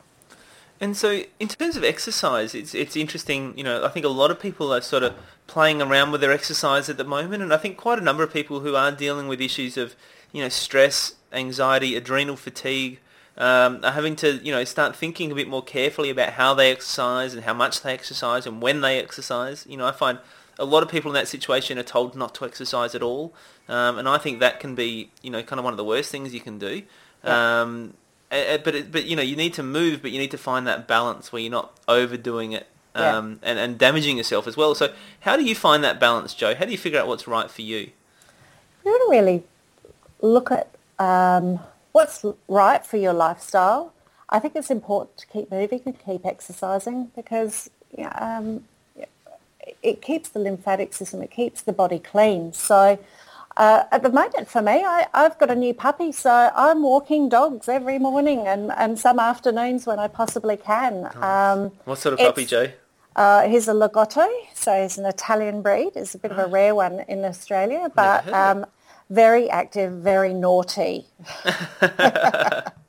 And 0.80 0.96
so, 0.96 1.22
in 1.40 1.48
terms 1.48 1.76
of 1.76 1.82
exercise, 1.82 2.54
it's 2.54 2.72
it's 2.74 2.94
interesting. 2.94 3.56
You 3.58 3.64
know, 3.64 3.84
I 3.84 3.88
think 3.88 4.06
a 4.06 4.10
lot 4.10 4.30
of 4.30 4.38
people 4.38 4.72
are 4.72 4.80
sort 4.80 5.02
of 5.02 5.14
playing 5.48 5.82
around 5.82 6.12
with 6.12 6.20
their 6.20 6.30
exercise 6.30 6.88
at 6.88 6.96
the 6.96 7.04
moment, 7.04 7.42
and 7.42 7.52
I 7.52 7.56
think 7.56 7.76
quite 7.76 7.98
a 7.98 8.02
number 8.02 8.22
of 8.22 8.32
people 8.32 8.60
who 8.60 8.76
are 8.76 8.92
dealing 8.92 9.26
with 9.26 9.40
issues 9.40 9.76
of, 9.76 9.96
you 10.30 10.40
know, 10.40 10.48
stress, 10.48 11.16
anxiety, 11.32 11.96
adrenal 11.96 12.36
fatigue, 12.36 13.00
um, 13.36 13.80
are 13.82 13.92
having 13.92 14.14
to, 14.16 14.34
you 14.36 14.52
know, 14.52 14.62
start 14.62 14.94
thinking 14.94 15.32
a 15.32 15.34
bit 15.34 15.48
more 15.48 15.64
carefully 15.64 16.10
about 16.10 16.34
how 16.34 16.54
they 16.54 16.70
exercise 16.70 17.34
and 17.34 17.42
how 17.42 17.54
much 17.54 17.82
they 17.82 17.92
exercise 17.92 18.46
and 18.46 18.62
when 18.62 18.80
they 18.80 19.00
exercise. 19.00 19.66
You 19.68 19.78
know, 19.78 19.86
I 19.86 19.92
find 19.92 20.20
a 20.58 20.64
lot 20.64 20.82
of 20.82 20.88
people 20.88 21.10
in 21.10 21.14
that 21.14 21.28
situation 21.28 21.78
are 21.78 21.82
told 21.84 22.16
not 22.16 22.34
to 22.36 22.44
exercise 22.44 22.94
at 22.94 23.02
all, 23.02 23.32
um, 23.68 23.98
and 23.98 24.08
I 24.08 24.18
think 24.18 24.40
that 24.40 24.60
can 24.60 24.74
be, 24.74 25.10
you 25.22 25.30
know, 25.30 25.42
kind 25.42 25.58
of 25.58 25.64
one 25.64 25.72
of 25.72 25.76
the 25.76 25.84
worst 25.84 26.10
things 26.10 26.34
you 26.34 26.40
can 26.40 26.58
do. 26.58 26.82
Yeah. 27.24 27.62
Um, 27.62 27.94
but 28.30 28.74
it, 28.74 28.92
but 28.92 29.06
you 29.06 29.16
know 29.16 29.22
you 29.22 29.36
need 29.36 29.54
to 29.54 29.62
move, 29.62 30.02
but 30.02 30.10
you 30.10 30.18
need 30.18 30.30
to 30.32 30.38
find 30.38 30.66
that 30.66 30.86
balance 30.86 31.32
where 31.32 31.40
you're 31.40 31.50
not 31.50 31.72
overdoing 31.88 32.52
it 32.52 32.66
Yeah. 32.94 33.16
um, 33.16 33.40
and 33.42 33.58
and 33.58 33.78
damaging 33.78 34.16
yourself 34.18 34.46
as 34.46 34.56
well. 34.56 34.74
So 34.74 34.92
how 35.20 35.36
do 35.36 35.44
you 35.44 35.54
find 35.54 35.82
that 35.84 35.98
balance, 35.98 36.34
Jo? 36.34 36.54
How 36.54 36.64
do 36.66 36.72
you 36.72 36.78
figure 36.78 37.00
out 37.00 37.06
what's 37.08 37.26
right 37.26 37.50
for 37.50 37.62
you? 37.62 37.90
you 38.84 38.98
to 38.98 39.06
really 39.10 39.42
look 40.20 40.50
at 40.50 40.68
um, 40.98 41.60
what's 41.92 42.24
right 42.48 42.84
for 42.84 42.96
your 42.96 43.12
lifestyle. 43.12 43.92
I 44.30 44.38
think 44.38 44.56
it's 44.56 44.70
important 44.70 45.16
to 45.18 45.26
keep 45.26 45.50
moving 45.50 45.80
and 45.86 45.98
keep 45.98 46.26
exercising 46.26 47.10
because 47.16 47.70
yeah, 47.96 48.08
um, 48.10 48.64
it 49.82 50.02
keeps 50.02 50.28
the 50.28 50.38
lymphatic 50.38 50.94
system, 50.94 51.22
it 51.22 51.30
keeps 51.30 51.62
the 51.62 51.72
body 51.72 51.98
clean. 51.98 52.52
So 52.52 52.98
uh, 53.56 53.84
at 53.90 54.02
the 54.02 54.10
moment 54.10 54.48
for 54.48 54.62
me, 54.62 54.84
I, 54.84 55.06
I've 55.14 55.38
got 55.38 55.50
a 55.50 55.54
new 55.54 55.74
puppy, 55.74 56.12
so 56.12 56.50
I'm 56.54 56.82
walking 56.82 57.28
dogs 57.28 57.68
every 57.68 57.98
morning 57.98 58.46
and, 58.46 58.70
and 58.72 58.98
some 58.98 59.18
afternoons 59.18 59.86
when 59.86 59.98
I 59.98 60.06
possibly 60.06 60.56
can. 60.56 61.10
Um, 61.16 61.72
What 61.84 61.98
sort 61.98 62.12
of 62.14 62.20
puppy, 62.20 62.46
Jo? 62.46 62.70
uh, 63.16 63.48
he's 63.48 63.66
a 63.66 63.72
Lagotto, 63.72 64.28
so 64.54 64.80
he's 64.80 64.96
an 64.96 65.06
Italian 65.06 65.60
breed. 65.60 65.92
It's 65.96 66.14
a 66.14 66.18
bit 66.18 66.30
of 66.30 66.38
a 66.38 66.46
rare 66.46 66.74
one 66.74 67.00
in 67.08 67.24
Australia, 67.24 67.90
but 67.94 68.32
um, 68.32 68.64
very 69.10 69.50
active, 69.50 69.92
very 69.92 70.32
naughty. 70.32 71.06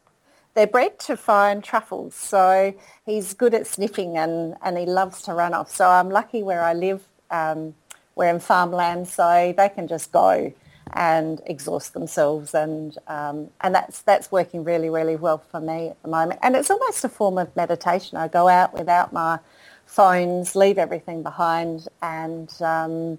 They're 0.60 0.68
bred 0.68 1.00
to 1.08 1.16
find 1.16 1.64
truffles, 1.64 2.16
so 2.16 2.74
he's 3.06 3.34
good 3.34 3.54
at 3.54 3.66
sniffing 3.66 4.18
and, 4.18 4.58
and 4.62 4.78
he 4.78 4.86
loves 4.86 5.22
to 5.22 5.34
run 5.34 5.54
off. 5.54 5.74
So 5.74 5.88
I'm 5.88 6.10
lucky 6.10 6.44
where 6.44 6.62
I 6.62 6.74
live. 6.74 7.02
Um, 7.32 7.76
we're 8.18 8.28
in 8.28 8.42
farmland, 8.42 9.08
so 9.08 9.54
they 9.56 9.70
can 9.70 9.88
just 9.88 10.12
go 10.12 10.52
and 10.92 11.42
exhaust 11.46 11.94
themselves, 11.94 12.54
and 12.54 12.98
um, 13.08 13.52
and 13.62 13.74
that's 13.74 14.02
that's 14.02 14.34
working 14.34 14.66
really 14.66 14.90
really 14.90 15.16
well 15.16 15.38
for 15.38 15.62
me 15.62 15.88
at 15.88 16.02
the 16.02 16.10
moment. 16.10 16.42
And 16.44 16.58
it's 16.58 16.70
almost 16.70 17.06
a 17.06 17.10
form 17.10 17.38
of 17.38 17.56
meditation. 17.56 18.18
I 18.18 18.28
go 18.28 18.50
out 18.50 18.74
without 18.74 19.14
my 19.14 19.40
phones, 19.86 20.58
leave 20.58 20.78
everything 20.78 21.24
behind, 21.24 21.88
and 22.02 22.54
um, 22.62 23.18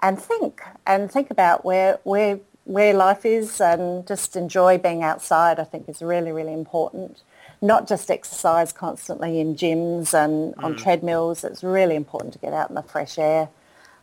and 0.00 0.16
think 0.22 0.62
and 0.86 1.10
think 1.10 1.32
about 1.32 1.64
where 1.64 1.98
where 2.04 2.38
where 2.66 2.92
life 2.92 3.24
is 3.24 3.60
and 3.60 4.06
just 4.06 4.34
enjoy 4.36 4.76
being 4.76 5.02
outside 5.02 5.58
I 5.58 5.64
think 5.64 5.88
is 5.88 6.02
really 6.02 6.32
really 6.32 6.52
important. 6.52 7.22
Not 7.62 7.88
just 7.88 8.10
exercise 8.10 8.72
constantly 8.72 9.40
in 9.40 9.54
gyms 9.54 10.12
and 10.12 10.54
on 10.56 10.76
treadmills. 10.76 11.42
It's 11.42 11.64
really 11.64 11.96
important 11.96 12.34
to 12.34 12.38
get 12.38 12.52
out 12.52 12.68
in 12.68 12.74
the 12.74 12.82
fresh 12.82 13.18
air. 13.18 13.48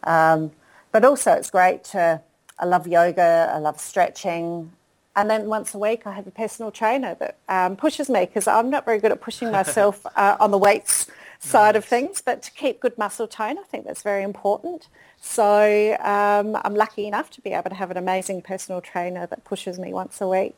Um, 0.04 0.52
but 0.92 1.06
also 1.06 1.34
it's 1.34 1.52
great 1.52 1.84
to 1.86 2.22
I 2.58 2.66
love 2.66 2.88
yoga 2.88 3.52
I 3.54 3.60
love 3.60 3.80
stretching. 3.80 4.72
And 5.16 5.30
then 5.30 5.46
once 5.46 5.76
a 5.76 5.78
week 5.78 6.08
I 6.08 6.14
have 6.14 6.26
a 6.26 6.32
personal 6.32 6.72
trainer 6.72 7.16
that 7.16 7.38
um, 7.48 7.76
pushes 7.76 8.10
me 8.10 8.22
because 8.26 8.48
I'm 8.48 8.70
not 8.70 8.86
very 8.86 9.00
good 9.00 9.12
at 9.12 9.22
pushing 9.22 9.52
myself 9.60 10.06
uh, 10.16 10.38
on 10.40 10.52
the 10.52 10.58
weights 10.58 11.08
side 11.44 11.76
of 11.76 11.86
things, 11.86 12.22
but 12.22 12.42
to 12.44 12.52
keep 12.52 12.80
good 12.80 12.98
muscle 12.98 13.28
tone, 13.28 13.58
I 13.60 13.64
think 13.64 13.86
that's 13.86 14.04
very 14.04 14.24
important. 14.24 14.88
So 15.22 15.98
um, 16.02 16.58
I'm 16.64 16.76
lucky 16.76 17.08
enough 17.08 17.30
to 17.32 17.42
be 17.42 17.52
able 17.52 17.70
to 17.70 17.76
have 17.76 17.92
an 17.92 17.98
amazing 17.98 18.42
personal 18.42 18.82
trainer 18.82 19.28
that 19.28 19.44
pushes 19.46 19.80
me 19.80 19.94
once 19.94 20.22
a 20.22 20.28
week. 20.28 20.58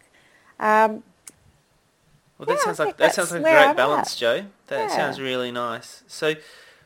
Um, 0.60 1.04
Well, 2.38 2.45
that 2.48 2.58
Yeah, 2.58 2.65
sounds 2.65 2.80
like 2.80 2.98
that 2.98 3.13
sounds 3.13 3.32
like 3.32 3.41
a 3.41 3.50
great 3.50 3.69
I'm 3.71 3.78
balance, 3.78 4.10
at. 4.10 4.15
Jo. 4.15 4.45
That 4.67 4.91
Yeah. 4.91 4.91
sounds 4.91 5.19
really 5.21 5.52
nice. 5.52 6.04
So, 6.08 6.36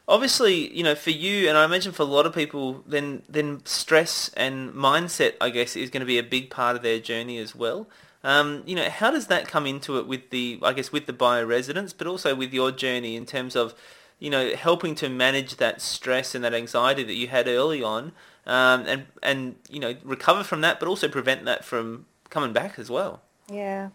obviously, 0.07 0.75
you 0.75 0.83
know, 0.83 0.95
for 0.95 1.09
you 1.09 1.49
and 1.49 1.57
I 1.57 1.65
imagine 1.65 1.91
for 1.91 2.03
a 2.03 2.05
lot 2.05 2.25
of 2.27 2.33
people, 2.35 2.83
then 2.87 3.23
then 3.27 3.65
stress 3.65 4.29
and 4.37 4.71
mindset, 4.73 5.35
I 5.41 5.49
guess, 5.49 5.75
is 5.75 5.89
going 5.89 6.01
to 6.01 6.05
be 6.05 6.19
a 6.19 6.23
big 6.23 6.51
part 6.51 6.75
of 6.75 6.83
their 6.83 6.99
journey 6.99 7.39
as 7.39 7.55
well. 7.55 7.87
Um, 8.23 8.63
you 8.65 8.75
know, 8.75 8.89
how 8.89 9.11
does 9.11 9.27
that 9.27 9.47
come 9.47 9.65
into 9.65 9.97
it 9.97 10.05
with 10.05 10.29
the, 10.29 10.59
I 10.61 10.73
guess, 10.73 10.91
with 10.91 11.05
the 11.05 11.13
bioresonance, 11.13 11.93
but 11.97 12.05
also 12.05 12.35
with 12.35 12.53
your 12.53 12.71
journey 12.71 13.15
in 13.15 13.25
terms 13.25 13.55
of, 13.55 13.73
you 14.19 14.29
know, 14.29 14.55
helping 14.55 14.93
to 14.95 15.07
manage 15.07 15.55
that 15.55 15.81
stress 15.81 16.35
and 16.35 16.43
that 16.43 16.53
anxiety 16.53 17.03
that 17.03 17.13
you 17.13 17.27
had 17.27 17.47
early 17.47 17.81
on, 17.81 18.11
um, 18.45 18.85
and 18.85 19.05
and 19.23 19.55
you 19.69 19.79
know, 19.79 19.95
recover 20.03 20.43
from 20.43 20.61
that, 20.61 20.79
but 20.79 20.89
also 20.89 21.07
prevent 21.07 21.45
that 21.45 21.63
from 21.63 22.05
coming 22.29 22.53
back 22.53 22.77
as 22.77 22.89
well. 22.89 23.21
yeah. 23.49 23.89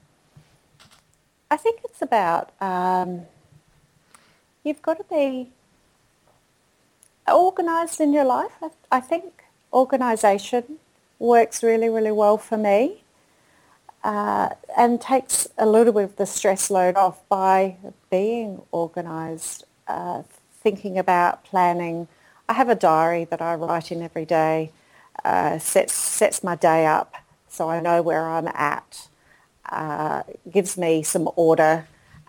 I 1.50 1.56
think 1.56 1.80
it's 1.84 2.02
about 2.02 2.50
um, 2.60 3.26
you've 4.64 4.82
got 4.82 4.96
to 4.96 5.04
be 5.04 5.50
organised 7.30 8.00
in 8.00 8.12
your 8.12 8.24
life. 8.24 8.50
I, 8.60 8.70
I 8.90 9.00
think 9.00 9.44
organisation 9.72 10.78
works 11.18 11.62
really, 11.62 11.88
really 11.88 12.10
well 12.10 12.38
for 12.38 12.56
me. 12.56 13.03
Uh, 14.04 14.50
and 14.78 15.00
takes 15.00 15.48
a 15.58 15.66
little 15.66 15.92
bit 15.92 16.04
of 16.04 16.16
the 16.16 16.26
stress 16.26 16.70
load 16.70 16.94
off 16.96 17.28
by 17.28 17.76
being 18.10 18.62
organised, 18.72 19.64
uh, 19.88 20.22
thinking 20.62 20.98
about 20.98 21.44
planning 21.44 22.06
I 22.48 22.54
have 22.54 22.68
a 22.68 22.74
diary 22.74 23.24
that 23.24 23.40
I 23.40 23.54
write 23.54 23.90
in 23.90 24.02
every 24.02 24.24
day, 24.24 24.70
uh, 25.24 25.58
sets, 25.58 25.94
sets 25.94 26.44
my 26.44 26.56
day 26.56 26.86
up 26.86 27.14
so 27.48 27.70
I 27.70 27.80
know 27.80 28.02
where 28.02 28.28
I'm 28.28 28.48
at, 28.48 29.08
uh, 29.70 30.24
gives 30.50 30.76
me 30.76 31.02
some 31.02 31.30
order 31.36 31.86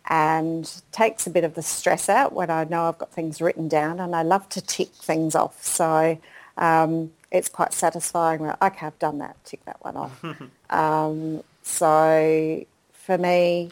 and 0.07 0.81
takes 0.91 1.25
a 1.25 1.29
bit 1.29 1.43
of 1.43 1.55
the 1.55 1.63
stress 1.63 2.07
out 2.09 2.31
when 2.31 2.49
I 2.49 2.63
know 2.63 2.85
I've 2.85 2.97
got 2.97 3.11
things 3.11 3.41
written 3.41 3.67
down 3.67 3.99
and 3.99 4.15
I 4.15 4.21
love 4.21 4.47
to 4.49 4.61
tick 4.61 4.89
things 4.89 5.35
off. 5.35 5.63
So 5.63 6.17
um, 6.57 7.11
it's 7.31 7.49
quite 7.49 7.73
satisfying. 7.73 8.41
Okay, 8.45 8.85
I've 8.85 8.99
done 8.99 9.17
that, 9.17 9.35
tick 9.43 9.65
that 9.65 9.83
one 9.83 9.97
off. 9.97 10.23
um, 10.69 11.43
so 11.65 12.63
for 12.93 13.17
me, 13.17 13.71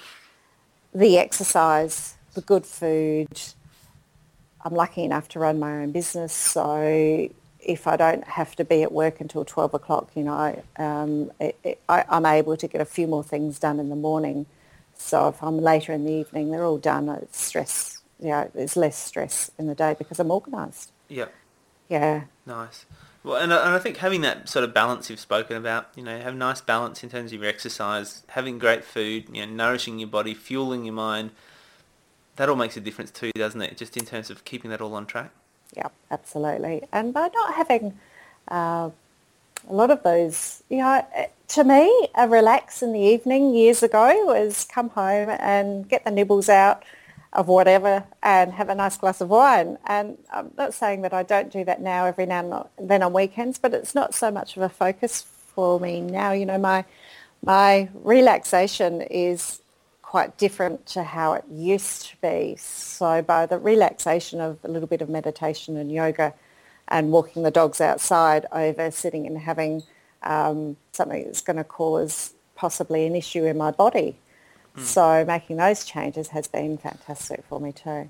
the 0.94 1.18
exercise, 1.20 2.16
the 2.34 2.42
good 2.42 2.66
food, 2.66 3.30
I'm 4.66 4.74
lucky 4.74 5.04
enough 5.04 5.30
to 5.30 5.40
run 5.40 5.60
my 5.60 5.84
own 5.84 5.92
business, 5.92 6.34
so 6.34 7.30
if 7.60 7.88
I 7.88 7.96
don't 7.96 8.28
have 8.28 8.56
to 8.58 8.66
be 8.66 8.82
at 8.84 8.92
work 8.92 9.22
until 9.22 9.46
12 9.46 9.76
o'clock, 9.76 10.10
you 10.16 10.24
know, 10.24 10.62
um, 10.78 11.32
it, 11.40 11.58
it, 11.64 11.82
I, 11.88 12.04
I'm 12.10 12.26
able 12.26 12.58
to 12.58 12.68
get 12.68 12.82
a 12.82 12.86
few 12.86 13.08
more 13.08 13.24
things 13.24 13.60
done 13.60 13.80
in 13.80 13.90
the 13.90 13.96
morning. 13.96 14.48
So 14.96 15.30
if 15.30 15.42
I'm 15.42 15.60
later 15.60 15.94
in 15.94 16.04
the 16.04 16.12
evening, 16.12 16.52
they're 16.52 16.66
all 16.66 16.80
done. 16.80 17.08
It's 17.10 17.42
stress, 17.42 18.02
you 18.20 18.30
know, 18.30 18.50
there's 18.54 18.76
less 18.76 18.98
stress 18.98 19.52
in 19.58 19.68
the 19.68 19.76
day 19.76 19.96
because 19.98 20.20
I'm 20.20 20.32
organised. 20.32 20.92
Yeah. 21.08 21.28
Yeah. 21.90 22.24
Nice. 22.46 22.86
Well, 23.24 23.38
and, 23.38 23.54
and 23.54 23.74
I 23.74 23.80
think 23.80 23.98
having 23.98 24.22
that 24.22 24.50
sort 24.50 24.66
of 24.66 24.74
balance 24.74 25.10
you've 25.10 25.20
spoken 25.20 25.56
about, 25.56 25.88
you 25.96 26.04
know, 26.04 26.20
have 26.20 26.36
nice 26.36 26.60
balance 26.60 27.04
in 27.04 27.10
terms 27.10 27.32
of 27.32 27.40
your 27.40 27.50
exercise, 27.50 28.24
having 28.28 28.60
great 28.60 28.84
food, 28.84 29.26
you 29.32 29.46
know, 29.46 29.52
nourishing 29.52 29.98
your 29.98 30.10
body, 30.10 30.34
fueling 30.34 30.84
your 30.84 30.94
mind, 30.94 31.32
that 32.36 32.50
all 32.50 32.56
makes 32.56 32.76
a 32.76 32.82
difference 32.82 33.12
too, 33.12 33.32
doesn't 33.36 33.62
it? 33.62 33.78
Just 33.78 33.96
in 33.96 34.06
terms 34.06 34.30
of 34.30 34.44
keeping 34.44 34.72
that 34.72 34.82
all 34.82 34.94
on 34.94 35.06
track. 35.06 35.32
Yeah, 35.76 35.88
absolutely. 36.12 36.84
And 36.92 37.14
by 37.14 37.30
not 37.34 37.54
having 37.54 37.98
uh, 38.50 38.90
a 39.70 39.74
lot 39.74 39.90
of 39.90 40.04
those, 40.04 40.62
you 40.70 40.80
know, 40.80 41.06
to 41.50 41.64
me, 41.64 42.10
a 42.16 42.28
relax 42.28 42.84
in 42.84 42.92
the 42.92 43.00
evening 43.00 43.54
years 43.54 43.84
ago 43.84 44.26
was 44.26 44.66
come 44.66 44.90
home 44.90 45.30
and 45.30 45.88
get 45.88 46.04
the 46.04 46.12
nibbles 46.12 46.50
out 46.50 46.84
of 47.34 47.48
whatever 47.48 48.04
and 48.22 48.54
have 48.54 48.70
a 48.70 48.76
nice 48.76 48.96
glass 48.96 49.20
of 49.20 49.30
wine. 49.30 49.78
And 49.86 50.18
I'm 50.32 50.52
not 50.58 50.74
saying 50.74 51.02
that 51.02 51.14
I 51.14 51.24
don't 51.24 51.52
do 51.52 51.64
that 51.66 51.82
now 51.82 52.06
every 52.06 52.26
now 52.26 52.70
and 52.78 52.90
then 52.90 53.04
on 53.04 53.14
weekends, 53.14 53.58
but 53.58 53.74
it's 53.74 53.96
not 53.96 54.14
so 54.14 54.32
much 54.32 54.56
of 54.56 54.64
a 54.64 54.70
focus 54.70 55.26
for 55.56 55.80
me 55.80 56.02
now. 56.02 56.32
You 56.32 56.46
know, 56.46 56.58
my 56.58 56.86
my 57.44 57.90
relaxation 57.94 59.02
is 59.02 59.60
quite 60.02 60.38
different 60.38 60.86
to 60.86 61.04
how 61.04 61.34
it 61.34 61.44
used 61.52 62.06
to 62.06 62.16
be. 62.22 62.56
So 62.58 63.24
by 63.24 63.48
the 63.48 63.58
relaxation 63.58 64.40
of 64.40 64.60
a 64.64 64.68
little 64.68 64.88
bit 64.88 65.02
of 65.02 65.10
meditation 65.10 65.76
and 65.76 65.92
yoga 65.92 66.34
and 66.88 67.12
walking 67.12 67.42
the 67.42 67.52
dogs 67.52 67.82
outside 67.82 68.46
over 68.52 68.92
sitting 68.92 69.26
and 69.26 69.38
having 69.40 69.82
um, 70.22 70.78
something 70.92 71.26
that's 71.26 71.42
going 71.42 71.58
to 71.58 71.64
cause 71.64 72.34
possibly 72.56 73.08
an 73.08 73.16
issue 73.16 73.44
in 73.46 73.58
my 73.58 73.72
body. 73.72 74.16
Mm. 74.78 74.82
So 74.82 75.26
making 75.26 75.58
those 75.58 75.86
changes 75.86 76.30
has 76.30 76.48
been 76.48 76.78
fantastic 76.78 77.44
for 77.48 77.60
me 77.60 77.72
too. 77.72 78.10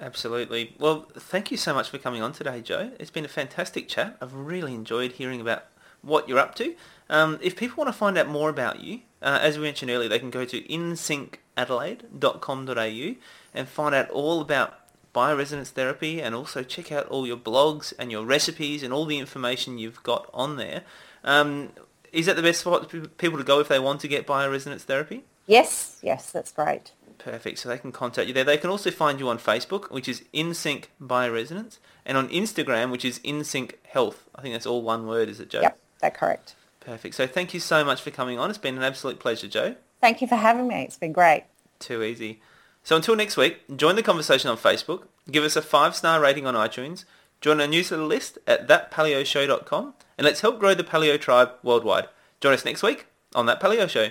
Absolutely. 0.00 0.74
Well, 0.78 1.08
thank 1.14 1.50
you 1.50 1.56
so 1.56 1.74
much 1.74 1.90
for 1.90 1.98
coming 1.98 2.22
on 2.22 2.32
today, 2.32 2.60
Jo. 2.60 2.92
It's 3.00 3.10
been 3.10 3.24
a 3.24 3.28
fantastic 3.28 3.88
chat. 3.88 4.16
I've 4.20 4.32
really 4.32 4.72
enjoyed 4.74 5.10
hearing 5.12 5.40
about 5.40 5.64
what 6.02 6.28
you're 6.28 6.38
up 6.38 6.54
to. 6.56 6.74
Um, 7.10 7.38
if 7.42 7.56
people 7.56 7.82
want 7.82 7.88
to 7.88 7.98
find 7.98 8.16
out 8.16 8.28
more 8.28 8.48
about 8.48 8.78
you, 8.80 9.00
uh, 9.20 9.40
as 9.42 9.58
we 9.58 9.64
mentioned 9.64 9.90
earlier, 9.90 10.08
they 10.08 10.20
can 10.20 10.30
go 10.30 10.44
to 10.44 10.62
insyncadelaide.com.au 10.62 13.14
and 13.54 13.68
find 13.68 13.94
out 13.94 14.10
all 14.10 14.40
about 14.40 14.78
bioresonance 15.14 15.68
therapy 15.68 16.20
and 16.22 16.34
also 16.34 16.62
check 16.62 16.92
out 16.92 17.06
all 17.08 17.26
your 17.26 17.36
blogs 17.36 17.92
and 17.98 18.12
your 18.12 18.24
recipes 18.24 18.84
and 18.84 18.92
all 18.92 19.04
the 19.04 19.18
information 19.18 19.78
you've 19.78 20.02
got 20.02 20.30
on 20.32 20.56
there. 20.56 20.82
Um, 21.24 21.70
is 22.12 22.26
that 22.26 22.36
the 22.36 22.42
best 22.42 22.60
spot 22.60 22.90
for 22.90 23.08
people 23.08 23.38
to 23.38 23.44
go 23.44 23.58
if 23.58 23.68
they 23.68 23.78
want 23.78 24.00
to 24.02 24.08
get 24.08 24.26
bioresonance 24.26 24.82
therapy? 24.82 25.24
Yes, 25.48 25.98
yes, 26.02 26.30
that's 26.30 26.52
great. 26.52 26.92
Perfect. 27.18 27.58
So 27.58 27.68
they 27.68 27.78
can 27.78 27.90
contact 27.90 28.28
you 28.28 28.34
there. 28.34 28.44
They 28.44 28.58
can 28.58 28.70
also 28.70 28.92
find 28.92 29.18
you 29.18 29.28
on 29.28 29.38
Facebook, 29.38 29.90
which 29.90 30.08
is 30.08 30.22
InSync 30.32 30.84
by 31.00 31.28
Bioresonance, 31.28 31.78
and 32.06 32.16
on 32.16 32.28
Instagram, 32.28 32.92
which 32.92 33.04
is 33.04 33.18
InSync 33.20 33.72
Health. 33.88 34.28
I 34.36 34.42
think 34.42 34.54
that's 34.54 34.66
all 34.66 34.82
one 34.82 35.08
word, 35.08 35.28
is 35.28 35.40
it, 35.40 35.50
Jo? 35.50 35.62
Yep, 35.62 35.78
that's 36.00 36.18
correct. 36.18 36.54
Perfect. 36.80 37.16
So 37.16 37.26
thank 37.26 37.52
you 37.52 37.60
so 37.60 37.84
much 37.84 38.02
for 38.02 38.10
coming 38.10 38.38
on. 38.38 38.50
It's 38.50 38.58
been 38.58 38.76
an 38.76 38.84
absolute 38.84 39.18
pleasure, 39.18 39.48
Jo. 39.48 39.74
Thank 40.00 40.20
you 40.20 40.28
for 40.28 40.36
having 40.36 40.68
me. 40.68 40.82
It's 40.82 40.96
been 40.96 41.12
great. 41.12 41.44
Too 41.80 42.02
easy. 42.02 42.40
So 42.84 42.94
until 42.94 43.16
next 43.16 43.36
week, 43.36 43.76
join 43.76 43.96
the 43.96 44.02
conversation 44.02 44.50
on 44.50 44.56
Facebook, 44.56 45.04
give 45.30 45.44
us 45.44 45.56
a 45.56 45.62
five-star 45.62 46.20
rating 46.20 46.46
on 46.46 46.54
iTunes, 46.54 47.04
join 47.40 47.60
our 47.60 47.66
newsletter 47.66 48.04
list 48.04 48.38
at 48.46 48.68
thatpaleoshow.com, 48.68 49.94
and 50.16 50.24
let's 50.24 50.40
help 50.40 50.58
grow 50.58 50.74
the 50.74 50.84
paleo 50.84 51.20
tribe 51.20 51.50
worldwide. 51.62 52.08
Join 52.40 52.54
us 52.54 52.64
next 52.64 52.82
week 52.82 53.06
on 53.34 53.46
That 53.46 53.60
Paleo 53.60 53.88
Show. 53.88 54.10